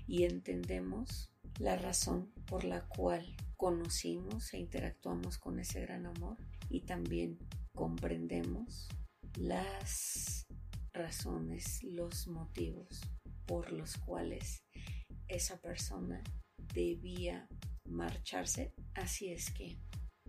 y 0.07 0.25
entendemos 0.25 1.31
la 1.59 1.77
razón 1.77 2.33
por 2.47 2.65
la 2.65 2.87
cual 2.87 3.37
conocimos 3.57 4.53
e 4.55 4.59
interactuamos 4.59 5.39
con 5.39 5.59
ese 5.59 5.81
gran 5.81 6.07
amor 6.07 6.37
y 6.69 6.83
también 6.83 7.39
comprendemos 7.75 8.89
las 9.37 10.47
razones, 10.93 11.83
los 11.83 12.29
motivos 12.29 13.01
por 13.47 13.73
los 13.73 13.97
cuales 13.97 14.65
esa 15.27 15.61
persona 15.61 16.23
debía 16.75 17.49
marcharse. 17.85 18.75
Así 18.95 19.33
es 19.33 19.51
que 19.51 19.79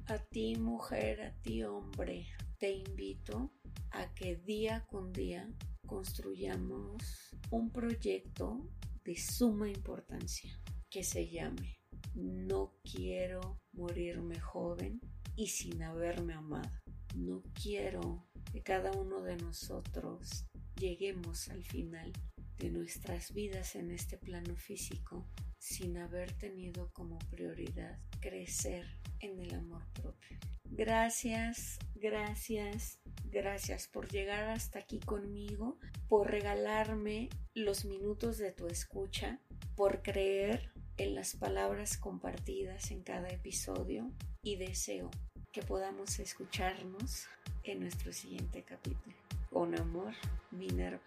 a 0.05 0.17
ti 0.17 0.55
mujer, 0.55 1.21
a 1.21 1.33
ti 1.41 1.63
hombre, 1.63 2.27
te 2.59 2.73
invito 2.73 3.53
a 3.91 4.13
que 4.13 4.35
día 4.35 4.85
con 4.87 5.13
día 5.13 5.49
construyamos 5.87 7.33
un 7.51 7.71
proyecto 7.71 8.69
de 9.05 9.15
suma 9.15 9.69
importancia 9.69 10.59
que 10.89 11.03
se 11.03 11.29
llame 11.29 11.79
No 12.15 12.75
quiero 12.83 13.61
morirme 13.71 14.39
joven 14.41 14.99
y 15.37 15.47
sin 15.47 15.81
haberme 15.83 16.33
amado. 16.33 16.69
No 17.15 17.43
quiero 17.53 18.27
que 18.51 18.61
cada 18.61 18.91
uno 18.91 19.21
de 19.21 19.37
nosotros 19.37 20.45
lleguemos 20.75 21.47
al 21.47 21.63
final 21.63 22.11
de 22.57 22.71
nuestras 22.71 23.33
vidas 23.33 23.75
en 23.75 23.89
este 23.89 24.17
plano 24.17 24.57
físico 24.57 25.25
sin 25.57 25.97
haber 25.97 26.33
tenido 26.33 26.91
como 26.91 27.19
prioridad 27.31 27.97
crecer 28.19 28.85
en 29.21 29.39
el 29.39 29.55
amor 29.55 29.83
propio. 29.93 30.37
Gracias, 30.65 31.79
gracias, 31.99 32.99
gracias 33.25 33.87
por 33.87 34.09
llegar 34.09 34.49
hasta 34.49 34.79
aquí 34.79 34.99
conmigo, 34.99 35.77
por 36.07 36.29
regalarme 36.31 37.29
los 37.53 37.85
minutos 37.85 38.37
de 38.37 38.51
tu 38.51 38.67
escucha, 38.67 39.39
por 39.75 40.01
creer 40.01 40.71
en 40.97 41.15
las 41.15 41.35
palabras 41.35 41.97
compartidas 41.97 42.91
en 42.91 43.03
cada 43.03 43.29
episodio 43.29 44.11
y 44.41 44.55
deseo 44.57 45.09
que 45.51 45.61
podamos 45.61 46.19
escucharnos 46.19 47.27
en 47.63 47.81
nuestro 47.81 48.13
siguiente 48.13 48.63
capítulo. 48.63 49.15
Con 49.49 49.77
amor, 49.77 50.13
Minerva. 50.51 51.01